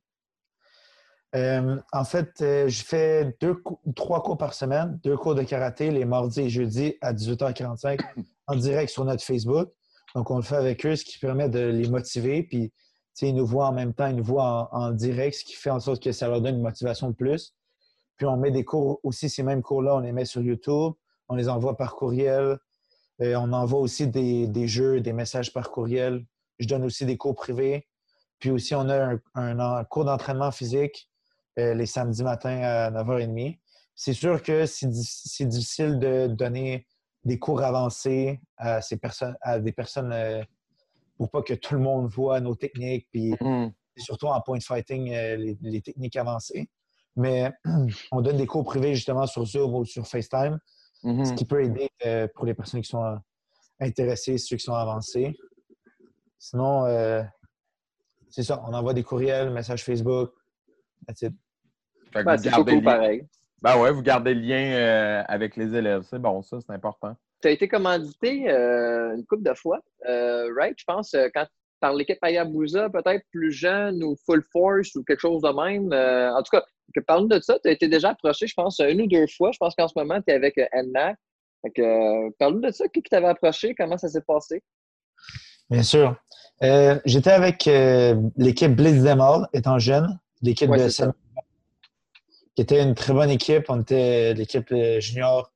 Euh, 1.36 1.78
en 1.92 2.06
fait, 2.06 2.42
euh, 2.42 2.70
je 2.70 2.84
fais 2.84 3.36
deux, 3.42 3.62
trois 3.96 4.24
cours 4.24 4.38
par 4.38 4.54
semaine, 4.54 4.98
deux 5.04 5.18
cours 5.18 5.36
de 5.36 5.44
karaté 5.44 5.92
les 5.92 6.06
mardis 6.06 6.40
et 6.40 6.50
jeudis 6.50 6.96
à 7.02 7.14
18h45 7.14 8.00
en 8.48 8.56
direct 8.56 8.90
sur 8.90 9.04
notre 9.04 9.24
Facebook. 9.24 9.70
Donc, 10.16 10.32
on 10.32 10.38
le 10.38 10.44
fait 10.44 10.56
avec 10.56 10.86
eux, 10.86 10.96
ce 10.96 11.06
qui 11.06 11.20
permet 11.20 11.50
de 11.50 11.60
les 11.60 11.90
motiver. 11.90 12.44
Puis, 12.44 12.72
ils 13.22 13.36
nous 13.36 13.46
voient 13.46 13.68
en 13.68 13.74
même 13.74 13.94
temps, 13.94 14.08
ils 14.08 14.16
nous 14.16 14.24
voient 14.24 14.70
en, 14.72 14.92
direct, 14.92 15.38
ce 15.38 15.44
qui 15.44 15.54
fait 15.54 15.70
en 15.70 15.80
sorte 15.80 16.02
que 16.02 16.12
ça 16.12 16.28
leur 16.28 16.42
donne 16.42 16.56
une 16.56 16.62
motivation 16.62 17.10
de 17.10 17.16
plus. 17.16 17.54
Puis, 18.16 18.26
on 18.26 18.38
met 18.38 18.52
des 18.52 18.64
cours 18.64 19.00
aussi, 19.04 19.30
ces 19.30 19.44
mêmes 19.44 19.62
cours-là, 19.62 19.96
on 19.96 20.00
les 20.00 20.12
met 20.12 20.26
sur 20.26 20.42
YouTube, 20.42 20.94
on 21.30 21.36
les 21.36 21.50
envoie 21.50 21.76
par 21.78 21.96
courriel. 21.96 22.58
Euh, 23.22 23.36
on 23.36 23.52
envoie 23.54 23.80
aussi 23.80 24.08
des, 24.08 24.68
jeux, 24.68 25.02
des 25.02 25.14
messages 25.14 25.52
par 25.52 25.72
courriel. 25.72 26.26
Je 26.60 26.68
donne 26.68 26.84
aussi 26.84 27.06
des 27.06 27.18
cours 27.18 27.36
privés. 27.36 27.88
Puis 28.40 28.52
aussi, 28.52 28.76
on 28.76 28.88
a 28.90 29.16
un, 29.34 29.84
cours 29.86 30.06
d'entraînement 30.06 30.52
physique 30.52 31.10
euh, 31.58 31.74
les 31.74 31.88
samedis 31.88 32.24
matins 32.24 32.62
à 32.62 32.92
9h30. 32.92 33.60
C'est 33.96 34.14
sûr 34.14 34.44
que 34.44 34.68
c'est 34.68 34.88
difficile 35.48 35.98
de 35.98 36.28
donner 36.28 36.86
des 37.28 37.38
cours 37.40 37.62
avancés 37.62 38.40
à, 38.56 38.82
ces 38.82 38.98
personnes, 38.98 39.36
à 39.42 39.60
des 39.60 39.74
personnes 39.74 40.12
euh, 40.14 40.44
pour 41.18 41.30
pas 41.30 41.42
que 41.42 41.54
tout 41.54 41.74
le 41.76 41.82
monde 41.82 42.08
voit 42.08 42.40
nos 42.40 42.56
techniques, 42.56 43.08
puis 43.12 43.36
Mhm. 43.42 43.74
surtout 43.98 44.28
en 44.28 44.40
point 44.42 44.60
fighting, 44.60 45.12
euh, 45.14 45.36
les, 45.36 45.58
les 45.62 45.82
techniques 45.82 46.16
avancées. 46.16 46.70
Mais 47.16 47.52
on 48.12 48.22
donne 48.22 48.38
des 48.38 48.46
cours 48.48 48.64
privés 48.64 48.96
justement 48.96 49.26
sur 49.28 49.46
Zoom 49.46 49.76
ou 49.76 49.86
sur 49.86 50.08
FaceTime, 50.08 50.58
ce 51.04 51.10
Mhm. 51.10 51.36
qui 51.36 51.46
peut 51.46 51.64
aider 51.64 51.90
euh, 52.06 52.28
pour 52.34 52.46
les 52.46 52.54
personnes 52.54 52.82
qui 52.82 52.90
sont 52.90 53.04
euh, 53.04 53.18
intéressées, 53.80 54.38
ceux 54.38 54.56
qui 54.56 54.64
sont 54.64 54.74
avancés. 54.74 55.38
Sinon, 56.40 56.86
euh, 56.86 57.24
c'est 58.30 58.44
ça, 58.44 58.64
on 58.68 58.74
envoie 58.74 58.94
des 58.94 59.04
courriels, 59.04 59.50
messages 59.52 59.84
Facebook. 59.84 60.32
Ben, 62.14 62.38
vous 62.38 62.44
c'est 62.44 62.52
cool 62.52 62.84
pareil. 62.84 63.28
Ben 63.62 63.80
ouais, 63.80 63.92
vous 63.92 64.04
gardez 64.04 64.34
le 64.34 64.42
lien 64.42 64.72
euh, 64.74 65.24
avec 65.28 65.56
les 65.56 65.76
élèves. 65.76 66.04
C'est 66.10 66.20
bon, 66.20 66.42
ça, 66.44 66.58
c'est 66.66 66.74
important. 66.74 67.16
Tu 67.42 67.48
as 67.48 67.52
été 67.52 67.68
commandité 67.68 68.50
euh, 68.50 69.16
une 69.16 69.26
couple 69.26 69.44
de 69.44 69.54
fois, 69.54 69.80
euh, 70.08 70.50
right? 70.56 70.76
Je 70.78 70.84
pense, 70.86 71.14
euh, 71.14 71.28
quand 71.34 71.46
par 71.80 71.94
l'équipe 71.94 72.18
Hayabusa, 72.22 72.90
peut-être 72.90 73.24
plus 73.32 73.52
jeune 73.52 74.04
ou 74.04 74.16
Full 74.26 74.44
Force 74.52 74.96
ou 74.96 75.04
quelque 75.04 75.20
chose 75.20 75.42
de 75.42 75.50
même. 75.50 75.92
Euh, 75.94 76.34
en 76.34 76.42
tout 76.42 76.50
cas, 76.52 76.64
parle-nous 77.06 77.28
de 77.30 77.40
ça. 77.40 77.60
Tu 77.60 77.70
as 77.70 77.72
été 77.72 77.88
déjà 77.88 78.10
approché, 78.10 78.48
je 78.48 78.54
pense, 78.56 78.80
une 78.80 79.02
ou 79.02 79.08
deux 79.08 79.28
fois. 79.28 79.52
Je 79.52 79.58
pense 79.60 79.76
qu'en 79.76 79.88
ce 79.88 79.94
moment, 79.96 80.20
tu 80.22 80.32
es 80.32 80.36
avec 80.36 80.58
NMAC. 80.74 81.18
Fait 81.62 81.72
que, 81.72 81.82
euh, 81.82 82.30
parle-nous 82.40 82.62
de 82.62 82.72
ça. 82.72 82.88
Qui 82.88 83.02
qui 83.02 83.10
t'avait 83.10 83.28
approché? 83.28 83.76
Comment 83.76 83.98
ça 83.98 84.08
s'est 84.08 84.22
passé? 84.22 84.64
Bien 85.70 85.84
sûr. 85.84 86.16
Euh, 86.64 87.00
J'étais 87.06 87.32
avec 87.32 87.68
euh, 87.68 88.16
l'équipe 88.38 88.76
Blitz 88.76 89.04
Demal, 89.04 89.48
étant 89.54 89.78
jeune, 89.78 90.20
l'équipe 90.42 90.70
Ouais, 90.70 90.84
de 90.84 90.90
qui 92.58 92.62
était 92.64 92.82
une 92.82 92.96
très 92.96 93.14
bonne 93.14 93.30
équipe. 93.30 93.66
On 93.70 93.82
était 93.82 94.34
l'équipe 94.34 94.72
euh, 94.72 95.00
junior, 95.00 95.54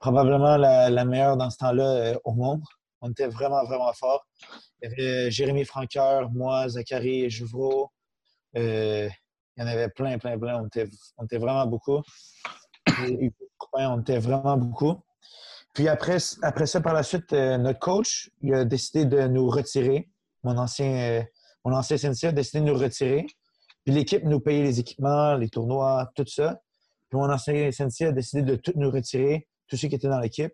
probablement 0.00 0.56
la, 0.56 1.04
meilleure 1.04 1.36
dans 1.36 1.50
ce 1.50 1.58
temps-là 1.58 1.84
euh, 1.84 2.18
au 2.24 2.32
monde. 2.32 2.64
On 3.00 3.12
était 3.12 3.28
vraiment, 3.28 3.62
vraiment 3.62 3.92
fort. 3.92 4.26
Il 4.82 4.90
y 4.90 4.92
avait 4.92 5.30
Jérémy 5.30 5.64
Franqueur, 5.64 6.32
moi, 6.32 6.68
Zachary 6.68 7.30
Jouvreau. 7.30 7.92
Euh, 8.56 9.08
il 9.56 9.62
y 9.62 9.64
en 9.64 9.68
avait 9.68 9.88
plein, 9.88 10.18
plein, 10.18 10.36
plein. 10.36 10.60
On 10.60 10.66
était, 10.66 10.88
on 11.16 11.26
était 11.26 11.38
vraiment 11.38 11.64
beaucoup. 11.66 12.02
On 13.74 14.00
était 14.00 14.18
vraiment 14.18 14.56
beaucoup. 14.56 15.00
Puis 15.74 15.86
après, 15.86 16.16
après 16.42 16.66
ça, 16.66 16.80
par 16.80 16.92
la 16.92 17.04
suite, 17.04 17.32
euh, 17.34 17.56
notre 17.56 17.78
coach 17.78 18.30
il 18.40 18.52
a 18.52 18.64
décidé 18.64 19.04
de 19.04 19.28
nous 19.28 19.48
retirer. 19.48 20.10
Mon 20.42 20.58
ancien, 20.58 20.92
euh, 20.92 21.22
mon 21.64 21.72
ancien 21.72 21.96
a 21.98 22.32
décidé 22.32 22.58
de 22.58 22.64
nous 22.64 22.76
retirer. 22.76 23.26
Puis 23.84 23.92
l'équipe 23.94 24.24
nous 24.24 24.40
payait 24.40 24.62
les 24.62 24.78
équipements, 24.80 25.34
les 25.34 25.48
tournois, 25.48 26.10
tout 26.14 26.26
ça. 26.26 26.60
Puis 27.08 27.18
mon 27.18 27.30
ancien 27.30 27.70
sensei 27.72 28.06
a 28.06 28.12
décidé 28.12 28.42
de 28.42 28.56
tout 28.56 28.72
nous 28.76 28.90
retirer, 28.90 29.48
tous 29.68 29.76
ceux 29.76 29.88
qui 29.88 29.94
étaient 29.96 30.08
dans 30.08 30.20
l'équipe, 30.20 30.52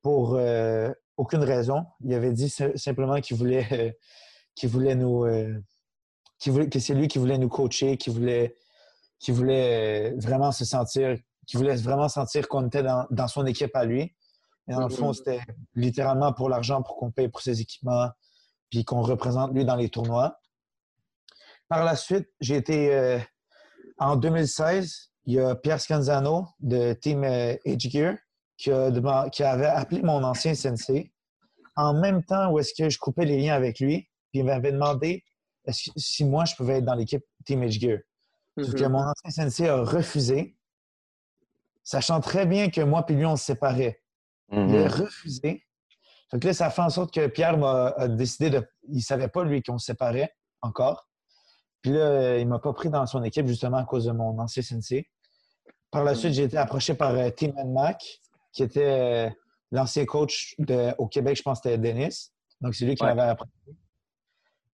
pour 0.00 0.34
euh, 0.34 0.90
aucune 1.16 1.42
raison. 1.44 1.84
Il 2.04 2.14
avait 2.14 2.32
dit 2.32 2.48
si- 2.48 2.76
simplement 2.76 3.20
qu'il 3.20 3.36
voulait, 3.36 3.66
euh, 3.72 3.90
qu'il 4.54 4.68
voulait 4.68 4.94
nous. 4.94 5.24
euh, 5.24 5.58
qu'il 6.38 6.50
voulait- 6.52 6.68
que 6.68 6.78
c'est 6.80 6.94
lui 6.94 7.06
qui 7.08 7.18
voulait 7.18 7.38
nous 7.38 7.48
coacher, 7.48 7.96
qui 7.96 8.10
voulait, 8.10 8.56
qui 9.20 9.30
voulait 9.30 10.12
euh, 10.12 10.16
vraiment 10.18 10.50
se 10.50 10.64
sentir, 10.64 11.16
qui 11.46 11.56
voulait 11.56 11.76
vraiment 11.76 12.08
sentir 12.08 12.48
qu'on 12.48 12.66
était 12.66 12.82
dans, 12.82 13.06
dans 13.10 13.28
son 13.28 13.46
équipe 13.46 13.74
à 13.76 13.84
lui. 13.84 14.12
Et 14.68 14.72
dans 14.72 14.86
le 14.88 14.94
fond, 14.94 15.08
Mhm. 15.08 15.14
c'était 15.14 15.40
littéralement 15.74 16.32
pour 16.32 16.48
l'argent, 16.48 16.82
pour 16.82 16.96
qu'on 16.96 17.10
paye 17.12 17.28
pour 17.28 17.40
ses 17.42 17.60
équipements, 17.60 18.08
puis 18.70 18.84
qu'on 18.84 19.02
représente 19.02 19.52
lui 19.54 19.64
dans 19.64 19.76
les 19.76 19.88
tournois. 19.88 20.38
Par 21.68 21.84
la 21.84 21.96
suite, 21.96 22.28
j'ai 22.40 22.56
été 22.56 22.94
euh, 22.94 23.18
en 23.98 24.16
2016, 24.16 25.10
il 25.26 25.34
y 25.34 25.40
a 25.40 25.54
Pierre 25.54 25.80
Scanzano 25.80 26.46
de 26.60 26.92
Team 26.94 27.24
euh, 27.24 27.56
Edge 27.64 27.88
Gear 27.88 28.16
qui, 28.58 28.70
a 28.70 29.28
qui 29.30 29.42
avait 29.42 29.66
appelé 29.66 30.02
mon 30.02 30.22
ancien 30.22 30.54
sensei 30.54 31.12
en 31.76 31.94
même 31.94 32.22
temps 32.24 32.50
où 32.50 32.58
est-ce 32.58 32.74
que 32.74 32.90
je 32.90 32.98
coupais 32.98 33.24
les 33.24 33.40
liens 33.40 33.54
avec 33.54 33.80
lui, 33.80 34.08
puis 34.30 34.40
il 34.40 34.44
m'avait 34.44 34.72
demandé 34.72 35.24
si 35.70 36.24
moi 36.24 36.44
je 36.44 36.54
pouvais 36.54 36.78
être 36.78 36.84
dans 36.84 36.94
l'équipe 36.94 37.24
Team 37.46 37.62
Edge 37.62 37.80
Gear. 37.80 37.98
Sauf 38.60 38.74
que 38.74 38.84
Mhm. 38.84 38.92
mon 38.92 38.98
ancien 39.04 39.30
sensei 39.30 39.68
a 39.68 39.76
refusé, 39.82 40.58
sachant 41.82 42.20
très 42.20 42.44
bien 42.46 42.68
que 42.68 42.82
moi 42.82 43.04
et 43.08 43.12
lui, 43.14 43.24
on 43.24 43.36
se 43.36 43.44
séparait. 43.46 44.02
Il 44.50 44.76
a 44.76 44.84
Mhm. 44.84 44.86
refusé. 44.88 45.64
Fait 46.30 46.38
que 46.38 46.46
là, 46.48 46.52
ça 46.54 46.68
fait 46.70 46.82
en 46.82 46.90
sorte 46.90 47.12
que 47.14 47.26
Pierre 47.28 47.56
m'a 47.56 47.88
a 47.96 48.08
décidé 48.08 48.50
de. 48.50 48.66
Il 48.88 48.96
ne 48.96 49.00
savait 49.00 49.28
pas, 49.28 49.44
lui, 49.44 49.62
qu'on 49.62 49.78
se 49.78 49.86
séparait 49.86 50.34
encore. 50.60 51.08
Puis 51.82 51.90
là, 51.92 52.38
il 52.38 52.44
ne 52.44 52.50
m'a 52.50 52.58
pas 52.60 52.72
pris 52.72 52.88
dans 52.90 53.04
son 53.06 53.22
équipe, 53.24 53.46
justement, 53.46 53.78
à 53.78 53.84
cause 53.84 54.04
de 54.06 54.12
mon 54.12 54.38
ancien 54.38 54.62
sensei. 54.62 55.08
Par 55.90 56.04
la 56.04 56.14
suite, 56.14 56.32
j'ai 56.32 56.44
été 56.44 56.56
approché 56.56 56.94
par 56.94 57.10
euh, 57.14 57.28
Tim 57.30 57.52
Mac, 57.66 58.20
qui 58.52 58.62
était 58.62 59.26
euh, 59.26 59.30
l'ancien 59.72 60.04
coach 60.06 60.54
de- 60.58 60.94
au 60.98 61.06
Québec, 61.08 61.36
je 61.36 61.42
pense 61.42 61.60
que 61.60 61.68
c'était 61.70 61.78
Denis. 61.78 62.30
Donc, 62.60 62.74
c'est 62.74 62.84
lui 62.84 62.94
qui 62.94 63.02
Ouais. 63.04 63.14
m'avait 63.14 63.30
appris. 63.30 63.48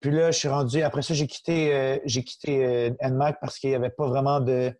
Puis 0.01 0.11
là, 0.13 0.31
je 0.31 0.39
suis 0.39 0.49
rendu. 0.49 0.83
Après 0.83 1.03
ça, 1.03 1.15
j'ai 1.15 1.27
quitté, 1.27 1.75
euh, 1.75 1.99
j'ai 2.05 2.23
quitté 2.23 2.65
euh, 2.65 2.91
NMAC 3.01 3.39
parce 3.41 3.59
qu'il 3.59 3.71
n'y 3.71 3.77
avait 3.77 3.91
pas 3.91 4.07
vraiment 4.07 4.39
de, 4.41 4.73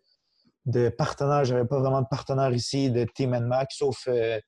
de 0.65 0.87
partenaire. 0.89 1.43
Je 1.43 1.53
n'avais 1.53 1.67
pas 1.67 1.79
vraiment 1.79 2.01
de 2.01 2.07
partenaire 2.09 2.51
ici 2.53 2.89
de 2.89 3.03
Team 3.03 3.31
NMAC, 3.31 3.71
sauf 3.73 4.07
euh, 4.07 4.39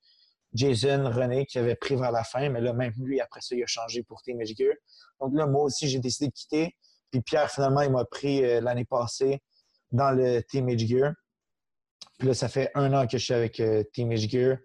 Jason 0.53 1.09
René 1.13 1.45
qui 1.45 1.57
avait 1.59 1.75
pris 1.75 1.95
vers 1.95 2.11
la 2.11 2.23
fin, 2.23 2.47
mais 2.49 2.61
là, 2.61 2.71
même 2.73 2.93
lui, 2.99 3.19
après 3.19 3.41
ça, 3.41 3.53
il 3.55 3.63
a 3.63 3.67
changé 3.67 4.03
pour 4.03 4.21
Team 4.21 4.39
Edgegear. 4.39 4.73
Donc 5.19 5.33
là, 5.33 5.45
moi 5.45 5.63
aussi, 5.63 5.89
j'ai 5.89 5.99
décidé 5.99 6.27
de 6.27 6.33
quitter. 6.33 6.75
Puis 7.11 7.21
Pierre, 7.21 7.49
finalement, 7.51 7.81
il 7.81 7.91
m'a 7.91 8.05
pris 8.05 8.43
euh, 8.43 8.61
l'année 8.61 8.85
passée 8.85 9.41
dans 9.91 10.11
le 10.11 10.41
Team 10.41 10.69
Edgegear. 10.69 11.13
Puis 12.17 12.27
là, 12.27 12.33
ça 12.33 12.47
fait 12.49 12.71
un 12.75 12.93
an 12.93 13.05
que 13.07 13.17
je 13.17 13.23
suis 13.23 13.33
avec 13.33 13.59
euh, 13.59 13.83
Team 13.93 14.11
Edgegear. 14.11 14.57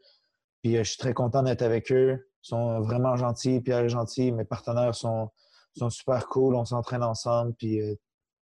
Puis 0.63 0.77
euh, 0.77 0.85
je 0.85 0.91
suis 0.91 0.99
très 0.99 1.15
content 1.15 1.43
d'être 1.43 1.63
avec 1.63 1.91
eux. 1.93 2.29
Ils 2.45 2.49
sont 2.49 2.81
vraiment 2.81 3.17
gentils. 3.17 3.61
Pierre 3.61 3.81
est 3.81 3.89
gentil. 3.89 4.31
Mes 4.33 4.45
partenaires 4.45 4.95
sont, 4.95 5.31
sont 5.77 5.91
super 5.91 6.27
cool. 6.29 6.55
On 6.55 6.65
s'entraîne 6.65 7.03
ensemble. 7.03 7.55
Puis 7.59 7.81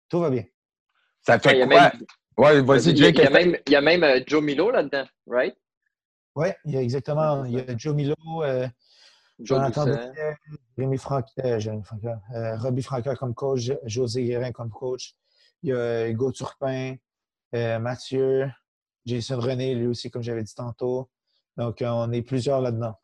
tout 0.08 0.20
va 0.20 0.30
bien. 0.30 0.44
Ça 1.26 1.38
fait 1.38 1.62
a 1.62 1.66
quoi? 1.66 1.90
même- 1.90 2.06
Ouais, 2.36 2.60
vas-y, 2.62 2.90
Il 2.90 2.98
y 2.98 3.02
a, 3.02 3.06
Jake. 3.06 3.18
il 3.18 3.22
y 3.22 3.26
a 3.26 3.30
même, 3.30 3.56
il 3.66 3.72
y 3.72 3.76
a 3.76 3.80
même 3.80 4.02
euh, 4.02 4.20
Joe 4.26 4.42
Milo 4.42 4.70
là-dedans, 4.72 5.04
right? 5.28 5.56
Oui, 6.34 6.48
il 6.64 6.72
y 6.72 6.76
a 6.76 6.82
exactement. 6.82 7.44
Il 7.44 7.52
y 7.52 7.60
a 7.60 7.76
Joe 7.76 7.94
Milo, 7.94 8.16
euh, 8.42 8.66
Joe 9.40 9.70
Doucet. 9.72 10.12
Jérémy 10.76 10.98
Franca, 10.98 11.32
euh, 11.44 12.56
Robbie 12.56 12.82
Franca 12.82 13.14
comme 13.16 13.34
coach, 13.34 13.70
José 13.84 14.24
Guérin 14.24 14.52
comme 14.52 14.70
coach. 14.70 15.14
Il 15.62 15.70
y 15.70 15.72
a 15.72 15.76
euh, 15.76 16.08
Hugo 16.08 16.32
Turpin, 16.32 16.96
euh, 17.54 17.78
Mathieu, 17.78 18.50
Jason 19.06 19.38
René, 19.38 19.74
lui 19.74 19.86
aussi, 19.86 20.10
comme 20.10 20.22
j'avais 20.22 20.42
dit 20.42 20.54
tantôt. 20.54 21.10
Donc, 21.56 21.82
euh, 21.82 21.88
on 21.88 22.10
est 22.12 22.22
plusieurs 22.22 22.60
là-dedans. 22.60 22.98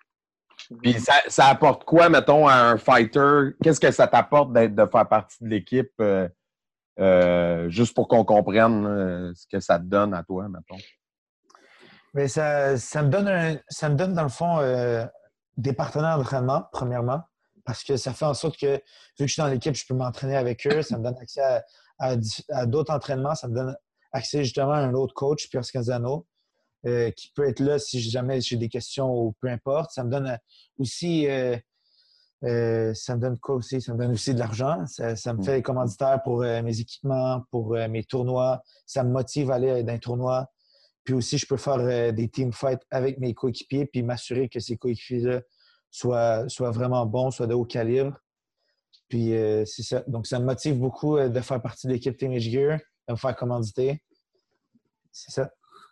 Puis 0.83 1.01
ça, 1.01 1.15
ça 1.29 1.47
apporte 1.47 1.85
quoi, 1.85 2.09
mettons, 2.09 2.47
à 2.47 2.55
un 2.55 2.77
fighter? 2.77 3.51
Qu'est-ce 3.63 3.81
que 3.81 3.91
ça 3.91 4.07
t'apporte 4.07 4.53
de 4.53 4.87
faire 4.87 5.09
partie 5.09 5.43
de 5.43 5.49
l'équipe? 5.49 5.93
euh, 6.01 6.29
euh, 6.99 7.71
juste 7.71 7.95
pour 7.95 8.09
qu'on 8.09 8.25
comprenne 8.25 8.85
euh, 8.87 9.33
ce 9.35 9.47
que 9.47 9.59
ça 9.59 9.79
te 9.79 9.85
donne 9.85 10.13
à 10.13 10.23
toi, 10.23 10.49
mettons? 10.49 10.77
Mais 12.13 12.29
ça, 12.29 12.77
ça, 12.77 13.03
me 13.03 13.09
donne 13.09 13.29
un- 13.29 13.57
ça 13.69 13.89
me 13.89 13.95
donne, 13.95 14.13
dans 14.13 14.25
le 14.25 14.29
fond, 14.29 14.59
des 15.61 15.73
partenaires 15.73 16.17
d'entraînement, 16.19 16.65
premièrement, 16.73 17.21
parce 17.65 17.85
que 17.85 17.97
ça 17.97 18.13
fait 18.13 18.25
en 18.25 18.35
sorte 18.35 18.57
que, 18.59 18.75
vu 18.75 18.81
que 19.19 19.27
je 19.27 19.33
suis 19.33 19.43
dans 19.43 19.49
l'équipe, 19.49 19.75
je 19.75 19.85
peux 19.87 19.95
m'entraîner 19.95 20.37
avec 20.37 20.67
eux. 20.67 20.83
Ça 20.83 20.99
me 20.99 21.05
donne 21.05 21.17
accès 21.21 21.43
à, 21.43 21.63
à 21.99 22.17
di- 22.17 22.45
à 22.49 22.67
d'autres 22.67 22.93
entraînements. 22.93 23.35
Ça 23.35 23.49
me 23.49 23.55
donne 23.55 23.77
accès 24.13 24.43
justement 24.45 24.73
à 24.73 24.79
un 24.79 24.95
autre 24.95 25.15
coach, 25.15 25.49
Pierre 25.51 25.65
Scanzano, 25.65 26.27
euh, 26.87 27.11
qui 27.11 27.31
peut 27.35 27.47
être 27.47 27.61
là 27.61 27.79
si 27.79 28.01
jamais 28.01 28.41
j'ai 28.41 28.57
des 28.57 28.69
questions 28.69 29.13
ou 29.15 29.35
peu 29.41 29.49
importe. 29.49 29.91
Ça 29.93 30.03
me 30.05 30.11
donne 30.11 30.29
euh, 30.29 30.37
aussi. 30.79 31.29
euh, 31.29 31.57
euh, 32.45 32.95
ça 32.95 33.17
me 33.17 33.21
donne 33.21 33.39
quoi 33.39 33.57
aussi? 33.57 33.83
Ça 33.83 33.93
me 33.93 33.99
donne 33.99 34.13
aussi 34.13 34.33
de 34.33 34.39
l'argent. 34.39 34.87
Ça, 34.87 35.15
ça 35.15 35.35
me 35.35 35.43
fait 35.43 35.57
des 35.57 35.63
commanditaires 35.63 36.23
pour 36.23 36.39
mes 36.41 36.81
équipements, 36.81 37.43
pour 37.51 37.73
mes 37.73 38.03
tournois. 38.05 38.63
Ça 38.87 39.05
me 39.05 39.11
motive 39.11 39.51
à 39.51 39.57
aller 39.57 39.83
dans 39.83 39.93
un 39.93 39.99
tournoi. 39.99 40.49
Puis 41.05 41.15
aussi, 41.15 41.39
je 41.39 41.47
peux 41.47 41.57
faire 41.57 41.79
euh, 41.79 42.13
des 42.13 42.29
team 42.29 42.53
fights 42.53 42.83
avec 42.91 43.19
mes 43.19 43.35
coéquipiers 43.35 43.87
puis 43.87 44.03
m'assurer 44.03 44.49
que 44.49 44.61
ces 44.61 44.77
coéquipiers-là 44.77 45.41
soient, 45.91 46.49
soient 46.49 46.71
vraiment 46.71 47.07
bons, 47.07 47.31
soient 47.31 47.47
de 47.47 47.55
haut 47.55 47.65
calibre. 47.65 48.17
Puis 49.11 49.35
euh, 49.35 49.65
c'est 49.67 49.83
ça. 49.83 50.03
Donc, 50.07 50.27
ça 50.27 50.39
me 50.39 50.45
motive 50.45 50.79
beaucoup 50.79 51.19
euh, 51.19 51.29
de 51.29 51.41
faire 51.41 51.61
partie 51.61 51.89
de 51.89 51.93
l'équipe 51.93 52.17
Team 52.17 52.39
Gear, 52.39 52.79
de 53.09 53.13
me 53.13 53.17
faire 53.17 53.37
commanditer. 53.37 54.03
C'est 55.11 55.33
ça. 55.33 55.51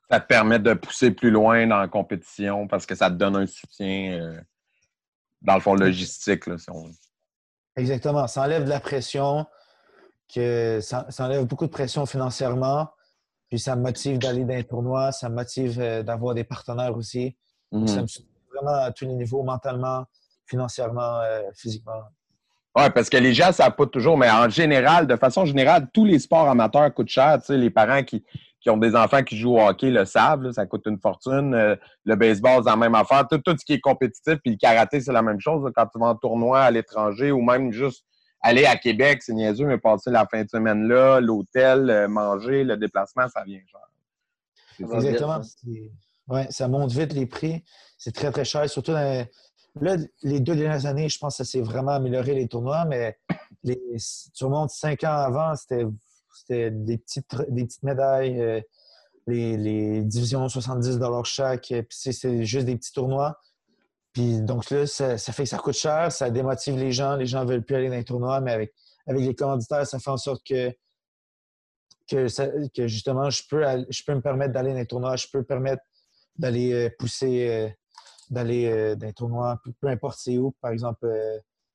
Ça 0.08 0.20
te 0.20 0.26
permet 0.26 0.58
de 0.58 0.72
pousser 0.72 1.10
plus 1.10 1.30
loin 1.30 1.66
dans 1.66 1.78
la 1.78 1.88
compétition 1.88 2.66
parce 2.66 2.86
que 2.86 2.94
ça 2.94 3.10
te 3.10 3.16
donne 3.16 3.36
un 3.36 3.46
soutien, 3.46 4.20
euh, 4.20 4.40
dans 5.42 5.54
le 5.54 5.60
fond, 5.60 5.74
logistique, 5.74 6.46
là, 6.46 6.56
si 6.56 6.70
on. 6.70 6.90
Exactement. 7.76 8.26
Ça 8.26 8.42
enlève 8.42 8.64
de 8.64 8.70
la 8.70 8.80
pression, 8.80 9.44
que 10.32 10.78
ça, 10.80 11.06
ça 11.10 11.26
enlève 11.26 11.44
beaucoup 11.44 11.66
de 11.66 11.70
pression 11.70 12.06
financièrement. 12.06 12.90
Puis 13.48 13.58
ça 13.58 13.76
me 13.76 13.82
motive 13.82 14.18
d'aller 14.18 14.44
dans 14.44 14.54
les 14.54 14.64
tournois, 14.64 15.12
ça 15.12 15.28
me 15.28 15.36
motive 15.36 15.80
euh, 15.80 16.02
d'avoir 16.02 16.34
des 16.34 16.44
partenaires 16.44 16.96
aussi. 16.96 17.36
Mhm. 17.72 17.86
Ça 17.86 18.02
me 18.02 18.06
soutient 18.06 18.28
vraiment 18.52 18.84
à 18.84 18.90
tous 18.92 19.06
les 19.06 19.14
niveaux, 19.14 19.42
mentalement, 19.42 20.04
financièrement, 20.46 21.20
euh, 21.20 21.42
physiquement. 21.54 22.02
Oui, 22.76 22.84
parce 22.94 23.08
que 23.08 23.16
les 23.16 23.32
gens 23.34 23.48
ne 23.48 23.52
savent 23.52 23.74
pas 23.74 23.86
toujours, 23.86 24.16
mais 24.16 24.30
en 24.30 24.48
général, 24.48 25.06
de 25.06 25.16
façon 25.16 25.44
générale, 25.44 25.88
tous 25.92 26.04
les 26.04 26.18
sports 26.18 26.48
amateurs 26.48 26.92
coûtent 26.92 27.08
cher. 27.08 27.38
Tu 27.40 27.46
sais, 27.46 27.56
les 27.56 27.70
parents 27.70 28.02
qui, 28.02 28.22
qui 28.60 28.70
ont 28.70 28.76
des 28.76 28.94
enfants 28.94 29.22
qui 29.22 29.36
jouent 29.36 29.56
au 29.56 29.60
hockey 29.60 29.90
le 29.90 30.04
savent, 30.04 30.42
là, 30.42 30.52
ça 30.52 30.66
coûte 30.66 30.86
une 30.86 30.98
fortune. 30.98 31.54
Euh, 31.54 31.76
le 32.04 32.16
baseball, 32.16 32.62
c'est 32.62 32.70
la 32.70 32.76
même 32.76 32.94
affaire. 32.94 33.26
Tout, 33.28 33.38
tout 33.38 33.56
ce 33.58 33.64
qui 33.64 33.72
est 33.72 33.80
compétitif, 33.80 34.36
puis 34.36 34.52
le 34.52 34.56
karaté, 34.56 35.00
c'est 35.00 35.12
la 35.12 35.22
même 35.22 35.40
chose. 35.40 35.64
là. 35.64 35.70
Quand 35.74 35.86
tu 35.86 35.98
vas 35.98 36.06
en 36.06 36.14
tournoi 36.14 36.60
à 36.60 36.70
l'étranger 36.70 37.32
ou 37.32 37.40
même 37.40 37.72
juste 37.72 38.04
aller 38.40 38.64
à 38.64 38.76
Québec, 38.76 39.22
c'est 39.22 39.32
niaiseux, 39.32 39.66
mais 39.66 39.78
passer 39.78 40.10
la 40.10 40.26
fin 40.26 40.42
de 40.44 40.48
semaine 40.48 40.86
là, 40.86 41.20
l'hôtel, 41.20 41.90
euh, 41.90 42.08
manger, 42.08 42.64
le 42.64 42.76
déplacement, 42.76 43.28
ça 43.28 43.42
vient 43.44 43.60
cher. 43.66 43.80
Exactement. 44.80 45.40
hein. 45.40 45.88
Ouais, 46.28 46.46
ça 46.50 46.68
monte 46.68 46.92
vite 46.92 47.12
les 47.12 47.26
prix. 47.26 47.64
C'est 47.96 48.14
très, 48.14 48.30
très 48.30 48.44
cher. 48.44 48.68
Surtout 48.68 48.92
dans... 48.92 49.26
là, 49.80 49.96
les 50.22 50.40
deux 50.40 50.54
dernières 50.54 50.86
années, 50.86 51.08
je 51.08 51.18
pense 51.18 51.38
que 51.38 51.44
ça 51.44 51.50
s'est 51.50 51.62
vraiment 51.62 51.92
amélioré 51.92 52.34
les 52.34 52.46
tournois, 52.48 52.84
mais 52.84 53.18
les... 53.64 53.80
tu 54.34 54.44
remontes 54.44 54.70
cinq 54.70 55.04
ans 55.04 55.16
avant, 55.16 55.54
c'était 55.56 56.70
des 56.70 56.98
petites, 56.98 57.34
des 57.48 57.64
petites 57.64 57.82
médailles, 57.82 58.40
euh, 58.40 58.60
les, 59.26 59.56
les 59.56 60.02
divisions 60.02 60.48
70 60.48 60.98
chaque, 61.24 61.72
euh, 61.72 61.82
puis 61.82 61.98
c'est 62.12 62.44
juste 62.44 62.66
des 62.66 62.76
petits 62.76 62.92
tournois. 62.92 63.38
Puis 64.12 64.40
donc 64.40 64.70
là, 64.70 64.86
ça, 64.86 65.18
ça 65.18 65.32
fait 65.32 65.44
que 65.44 65.48
ça 65.48 65.58
coûte 65.58 65.74
cher, 65.74 66.10
ça 66.10 66.30
démotive 66.30 66.76
les 66.78 66.92
gens. 66.92 67.16
Les 67.16 67.26
gens 67.26 67.44
ne 67.44 67.50
veulent 67.50 67.64
plus 67.64 67.76
aller 67.76 67.88
dans 67.88 67.94
les 67.96 68.04
tournois, 68.04 68.40
mais 68.40 68.52
avec, 68.52 68.74
avec 69.06 69.22
les 69.22 69.34
commanditaires, 69.34 69.86
ça 69.86 69.98
fait 69.98 70.10
en 70.10 70.16
sorte 70.16 70.42
que 70.46 70.72
que, 72.08 72.26
ça- 72.28 72.48
que 72.74 72.86
justement, 72.88 73.28
je 73.28 73.42
peux, 73.50 73.62
je 73.90 74.02
peux 74.02 74.14
me 74.14 74.22
permettre 74.22 74.52
d'aller 74.54 74.70
dans 74.72 74.78
les 74.78 74.86
tournois, 74.86 75.16
je 75.16 75.26
peux 75.30 75.38
me 75.40 75.44
permettre 75.44 75.82
d'aller 76.36 76.72
euh, 76.72 76.90
pousser, 76.98 77.48
euh, 77.50 77.68
d'aller 78.30 78.66
euh, 78.66 78.94
dans 78.96 79.06
les 79.06 79.12
tournois, 79.12 79.60
peu, 79.80 79.88
importe 79.88 80.18
c'est 80.18 80.38
où. 80.38 80.52
Par 80.62 80.70
exemple, 80.70 81.06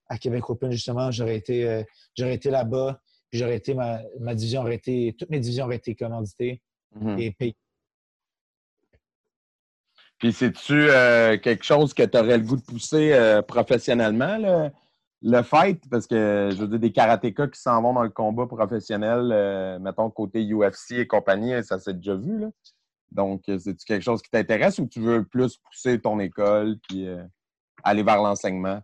à 0.08 0.18
Québec 0.18 0.50
Open, 0.50 0.72
justement, 0.72 1.12
j'aurais 1.12 1.38
été, 1.38 1.84
j'aurais 2.18 2.34
été 2.36 2.50
là-bas, 2.50 3.00
puis 3.30 3.40
j'aurais 3.40 3.58
été, 3.58 3.74
ma, 3.76 4.02
ma 4.20 4.34
division 4.36 4.62
aurait 4.62 4.76
été, 4.76 5.16
toutes 5.18 5.30
mes 5.30 5.40
divisions 5.40 5.66
auraient 5.66 5.76
été 5.78 5.96
commanditées 5.96 6.62
Mhm. 6.96 7.18
et 7.20 7.32
payées. 7.32 7.58
Puis, 10.20 10.34
c'est-tu 10.34 10.90
euh, 10.90 11.38
quelque 11.38 11.64
chose 11.64 11.94
que 11.94 12.04
tu 12.04 12.18
aurais 12.18 12.38
le 12.38 12.44
goût 12.44 12.56
de 12.56 12.62
pousser 12.62 13.14
euh, 13.14 13.42
professionnellement, 13.42 14.38
le, 14.38 14.70
le 15.22 15.42
fight? 15.44 15.84
Parce 15.90 16.08
que, 16.08 16.50
je 16.52 16.58
veux 16.58 16.68
dire, 16.68 16.80
des 16.80 16.92
karatékas 16.92 17.48
qui 17.48 17.60
s'en 17.60 17.82
vont 17.82 17.94
dans 17.94 18.04
le 18.04 18.10
combat 18.10 18.48
professionnel, 18.48 19.32
euh, 19.32 19.80
mettons, 19.80 20.10
côté 20.10 20.44
UFC 20.44 20.94
et 20.94 21.08
compagnie, 21.08 21.64
ça 21.64 21.80
s'est 21.80 21.94
déjà 21.94 22.16
vu, 22.16 22.40
là. 22.40 22.48
Donc, 23.12 23.44
c'est-tu 23.46 23.86
quelque 23.86 24.02
chose 24.02 24.24
qui 24.24 24.32
t'intéresse 24.32 24.80
ou 24.80 24.88
tu 24.88 25.00
veux 25.00 25.24
plus 25.24 25.58
pousser 25.58 26.02
ton 26.02 26.20
école 26.20 26.78
puis 26.90 27.08
aller 27.84 28.02
vers 28.02 28.24
l'enseignement? 28.24 28.82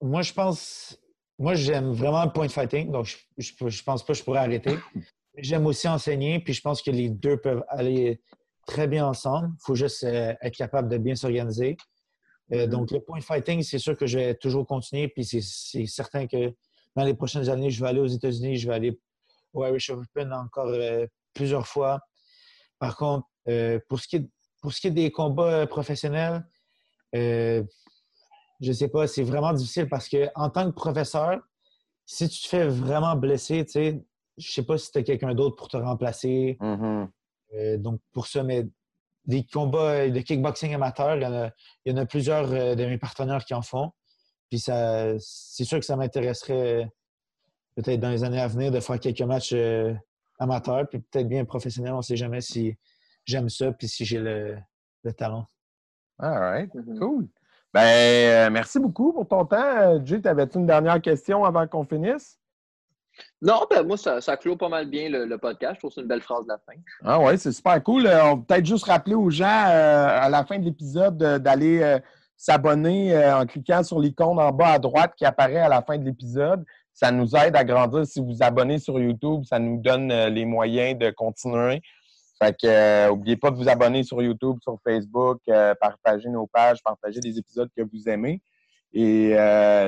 Moi, 0.00 0.22
je 0.22 0.32
pense. 0.32 0.98
Moi, 1.38 1.54
j'aime 1.54 1.92
vraiment 1.92 2.24
le 2.24 2.32
point 2.32 2.48
fighting, 2.48 2.90
donc 2.90 3.04
je, 3.04 3.16
je, 3.36 3.68
je 3.68 3.82
pense 3.82 4.02
pas 4.04 4.14
que 4.14 4.18
je 4.18 4.24
pourrais 4.24 4.40
arrêter. 4.40 4.78
J'aime 5.38 5.66
aussi 5.66 5.86
enseigner, 5.86 6.40
puis 6.40 6.54
je 6.54 6.62
pense 6.62 6.80
que 6.80 6.90
les 6.90 7.10
deux 7.10 7.36
peuvent 7.36 7.62
aller 7.68 8.22
très 8.66 8.86
bien 8.88 9.06
ensemble. 9.06 9.50
Il 9.54 9.64
faut 9.64 9.74
juste 9.74 10.04
euh, 10.04 10.34
être 10.42 10.56
capable 10.56 10.88
de 10.88 10.98
bien 10.98 11.14
s'organiser. 11.14 11.76
Euh, 12.52 12.66
donc, 12.66 12.90
le 12.90 13.00
point 13.00 13.20
fighting, 13.20 13.62
c'est 13.62 13.78
sûr 13.78 13.96
que 13.96 14.06
je 14.06 14.18
vais 14.18 14.34
toujours 14.34 14.66
continuer, 14.66 15.08
puis 15.08 15.24
c'est- 15.24 15.86
certain 15.86 16.26
que 16.26 16.54
dans 16.94 17.04
les 17.04 17.14
prochaines 17.14 17.48
années, 17.48 17.70
je 17.70 17.80
vais 17.82 17.88
aller 17.88 18.00
aux 18.00 18.06
États-Unis, 18.06 18.56
je 18.56 18.68
vais 18.68 18.74
aller 18.74 19.00
au 19.52 19.64
Irish 19.64 19.90
Open 19.90 20.32
encore 20.32 20.68
euh, 20.68 21.06
plusieurs 21.34 21.66
fois. 21.66 22.00
Par 22.78 22.96
contre, 22.96 23.26
pour, 23.88 24.00
ce 24.00 24.08
qui 24.08 24.16
est, 24.16 24.28
pour 24.60 24.72
ce 24.72 24.80
qui 24.80 24.88
est 24.88 24.90
des 24.92 25.10
combats 25.10 25.66
professionnels, 25.66 26.44
je 28.60 28.72
sais 28.72 28.88
pas, 28.88 29.06
c'est 29.06 29.22
vraiment 29.22 29.52
difficile 29.52 29.88
parce 29.88 30.08
que 30.08 30.28
en 30.34 30.50
tant 30.50 30.66
que 30.66 30.74
professeur, 30.74 31.40
si 32.04 32.28
tu 32.28 32.42
te 32.42 32.48
fais 32.48 32.66
vraiment 32.66 33.16
blesser, 33.16 33.64
tu 33.64 33.72
sais, 33.72 34.04
je 34.36 34.50
sais 34.50 34.62
pas 34.62 34.78
si 34.78 34.90
tu 34.90 34.98
as 34.98 35.02
quelqu'un 35.02 35.34
d'autre 35.34 35.56
pour 35.56 35.68
te 35.68 35.76
remplacer. 35.76 36.56
Mhm. 36.60 37.08
Euh, 37.56 37.76
donc, 37.76 38.00
pour 38.12 38.26
ça, 38.26 38.42
mais 38.42 38.66
des 39.24 39.44
combats 39.44 40.08
de 40.08 40.20
kickboxing 40.20 40.74
amateur, 40.74 41.16
il 41.16 41.22
y 41.22 41.26
en 41.26 41.34
a, 41.34 41.50
il 41.84 41.92
y 41.92 41.94
en 41.94 41.98
a 41.98 42.06
plusieurs 42.06 42.52
euh, 42.52 42.74
de 42.74 42.86
mes 42.86 42.98
partenaires 42.98 43.44
qui 43.44 43.54
en 43.54 43.62
font. 43.62 43.90
Puis 44.48 44.60
ça, 44.60 45.18
c'est 45.18 45.64
sûr 45.64 45.78
que 45.80 45.84
ça 45.84 45.96
m'intéresserait 45.96 46.82
euh, 46.82 46.84
peut-être 47.74 48.00
dans 48.00 48.10
les 48.10 48.24
années 48.24 48.40
à 48.40 48.48
venir 48.48 48.70
de 48.70 48.80
faire 48.80 49.00
quelques 49.00 49.22
matchs 49.22 49.52
euh, 49.52 49.92
amateurs, 50.38 50.88
puis 50.88 51.00
peut-être 51.00 51.28
bien 51.28 51.44
professionnels. 51.44 51.92
On 51.92 51.98
ne 51.98 52.02
sait 52.02 52.16
jamais 52.16 52.40
si 52.40 52.76
j'aime 53.24 53.48
ça, 53.48 53.72
puis 53.72 53.88
si 53.88 54.04
j'ai 54.04 54.18
le, 54.18 54.56
le 55.02 55.12
talent. 55.12 55.46
All 56.18 56.38
right. 56.38 56.74
Mhm. 56.74 56.98
Cool. 56.98 57.28
Ben, 57.74 58.46
euh, 58.46 58.50
merci 58.50 58.78
beaucoup 58.78 59.12
pour 59.12 59.28
ton 59.28 59.44
temps. 59.44 59.56
Euh, 59.56 60.00
Jay, 60.04 60.20
t'avais-tu 60.20 60.58
une 60.58 60.66
dernière 60.66 61.00
question 61.02 61.44
avant 61.44 61.66
qu'on 61.66 61.84
finisse? 61.84 62.38
Non, 63.42 63.66
ben 63.70 63.82
moi, 63.86 63.96
ça, 63.96 64.36
clôt 64.36 64.56
pas 64.56 64.68
mal 64.68 64.88
bien 64.88 65.08
le, 65.08 65.36
podcast. 65.36 65.74
Je 65.74 65.78
trouve 65.80 65.90
que 65.90 65.94
c'est 65.96 66.00
une 66.00 66.08
belle 66.08 66.22
phrase 66.22 66.44
de 66.44 66.48
la 66.48 66.58
fin. 66.58 66.78
Ah 67.04 67.20
ouais, 67.20 67.36
c'est 67.36 67.52
super 67.52 67.82
cool. 67.82 68.06
Euh, 68.06 68.24
on 68.24 68.36
va 68.36 68.42
peut-être 68.48 68.66
juste 68.66 68.84
rappeler 68.84 69.14
aux 69.14 69.30
gens 69.30 69.44
euh, 69.44 70.08
à 70.08 70.28
la 70.28 70.44
fin 70.44 70.58
de 70.58 70.64
l'épisode 70.64 71.22
euh, 71.22 71.38
d'aller 71.38 71.98
s'abonner 72.36 73.16
en 73.32 73.46
cliquant 73.46 73.82
sur 73.82 73.98
l'icône 73.98 74.38
en 74.38 74.52
bas 74.52 74.72
à 74.72 74.78
droite 74.78 75.14
qui 75.16 75.24
apparaît 75.24 75.56
à 75.56 75.68
la 75.68 75.82
fin 75.82 75.96
de 75.96 76.04
l'épisode. 76.04 76.64
Ça 76.92 77.10
nous 77.10 77.34
aide 77.34 77.56
à 77.56 77.64
grandir. 77.64 78.06
Si 78.06 78.20
vous 78.20 78.26
vous 78.26 78.42
abonnez 78.42 78.78
sur 78.78 78.98
YouTube, 78.98 79.44
ça 79.44 79.58
nous 79.58 79.80
donne 79.80 80.12
les 80.12 80.44
moyens 80.44 80.98
de 80.98 81.10
continuer. 81.10 81.80
Fait 82.38 82.54
que 82.54 83.34
pas 83.36 83.50
de 83.50 83.56
vous 83.56 83.68
abonner 83.68 84.02
sur 84.02 84.20
YouTube, 84.20 84.58
sur 84.62 84.78
Facebook, 84.84 85.40
partager 85.80 86.28
nos 86.28 86.46
pages, 86.46 86.82
partager 86.82 87.20
des 87.20 87.38
épisodes 87.38 87.70
que 87.74 87.82
vous 87.82 88.08
aimez. 88.08 88.42
Et 88.92 89.36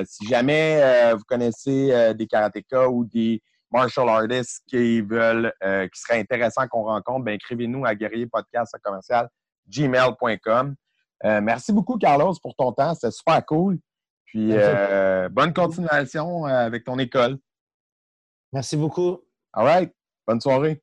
si 0.05 0.27
jamais 0.27 1.13
vous 1.13 1.23
connaissez 1.27 2.13
des 2.15 2.27
karatékas 2.27 2.87
ou 2.87 3.05
des 3.05 3.41
martial 3.71 4.09
artists 4.09 4.63
qui 4.67 5.01
veulent, 5.01 5.53
qui 5.61 6.01
seraient 6.01 6.19
intéressants 6.19 6.67
qu'on 6.67 6.83
rencontre, 6.83 7.25
ben 7.25 7.33
écrivez-nous 7.33 7.85
à 7.85 7.95
guerrierpodcast 7.95 8.75
commercial 8.83 9.29
gmail.com. 9.67 10.75
merci 11.23 11.71
beaucoup, 11.71 11.97
Carlos, 11.97 12.33
pour 12.41 12.55
ton 12.55 12.71
temps. 12.71 12.93
C'était 12.95 13.11
super 13.11 13.45
cool. 13.45 13.79
Puis 14.25 14.53
bonne 15.31 15.53
continuation 15.53 16.45
avec 16.45 16.83
ton 16.83 16.97
école. 16.99 17.37
Merci 18.51 18.77
beaucoup. 18.77 19.19
All 19.53 19.65
right. 19.65 19.93
Bonne 20.27 20.41
soirée. 20.41 20.81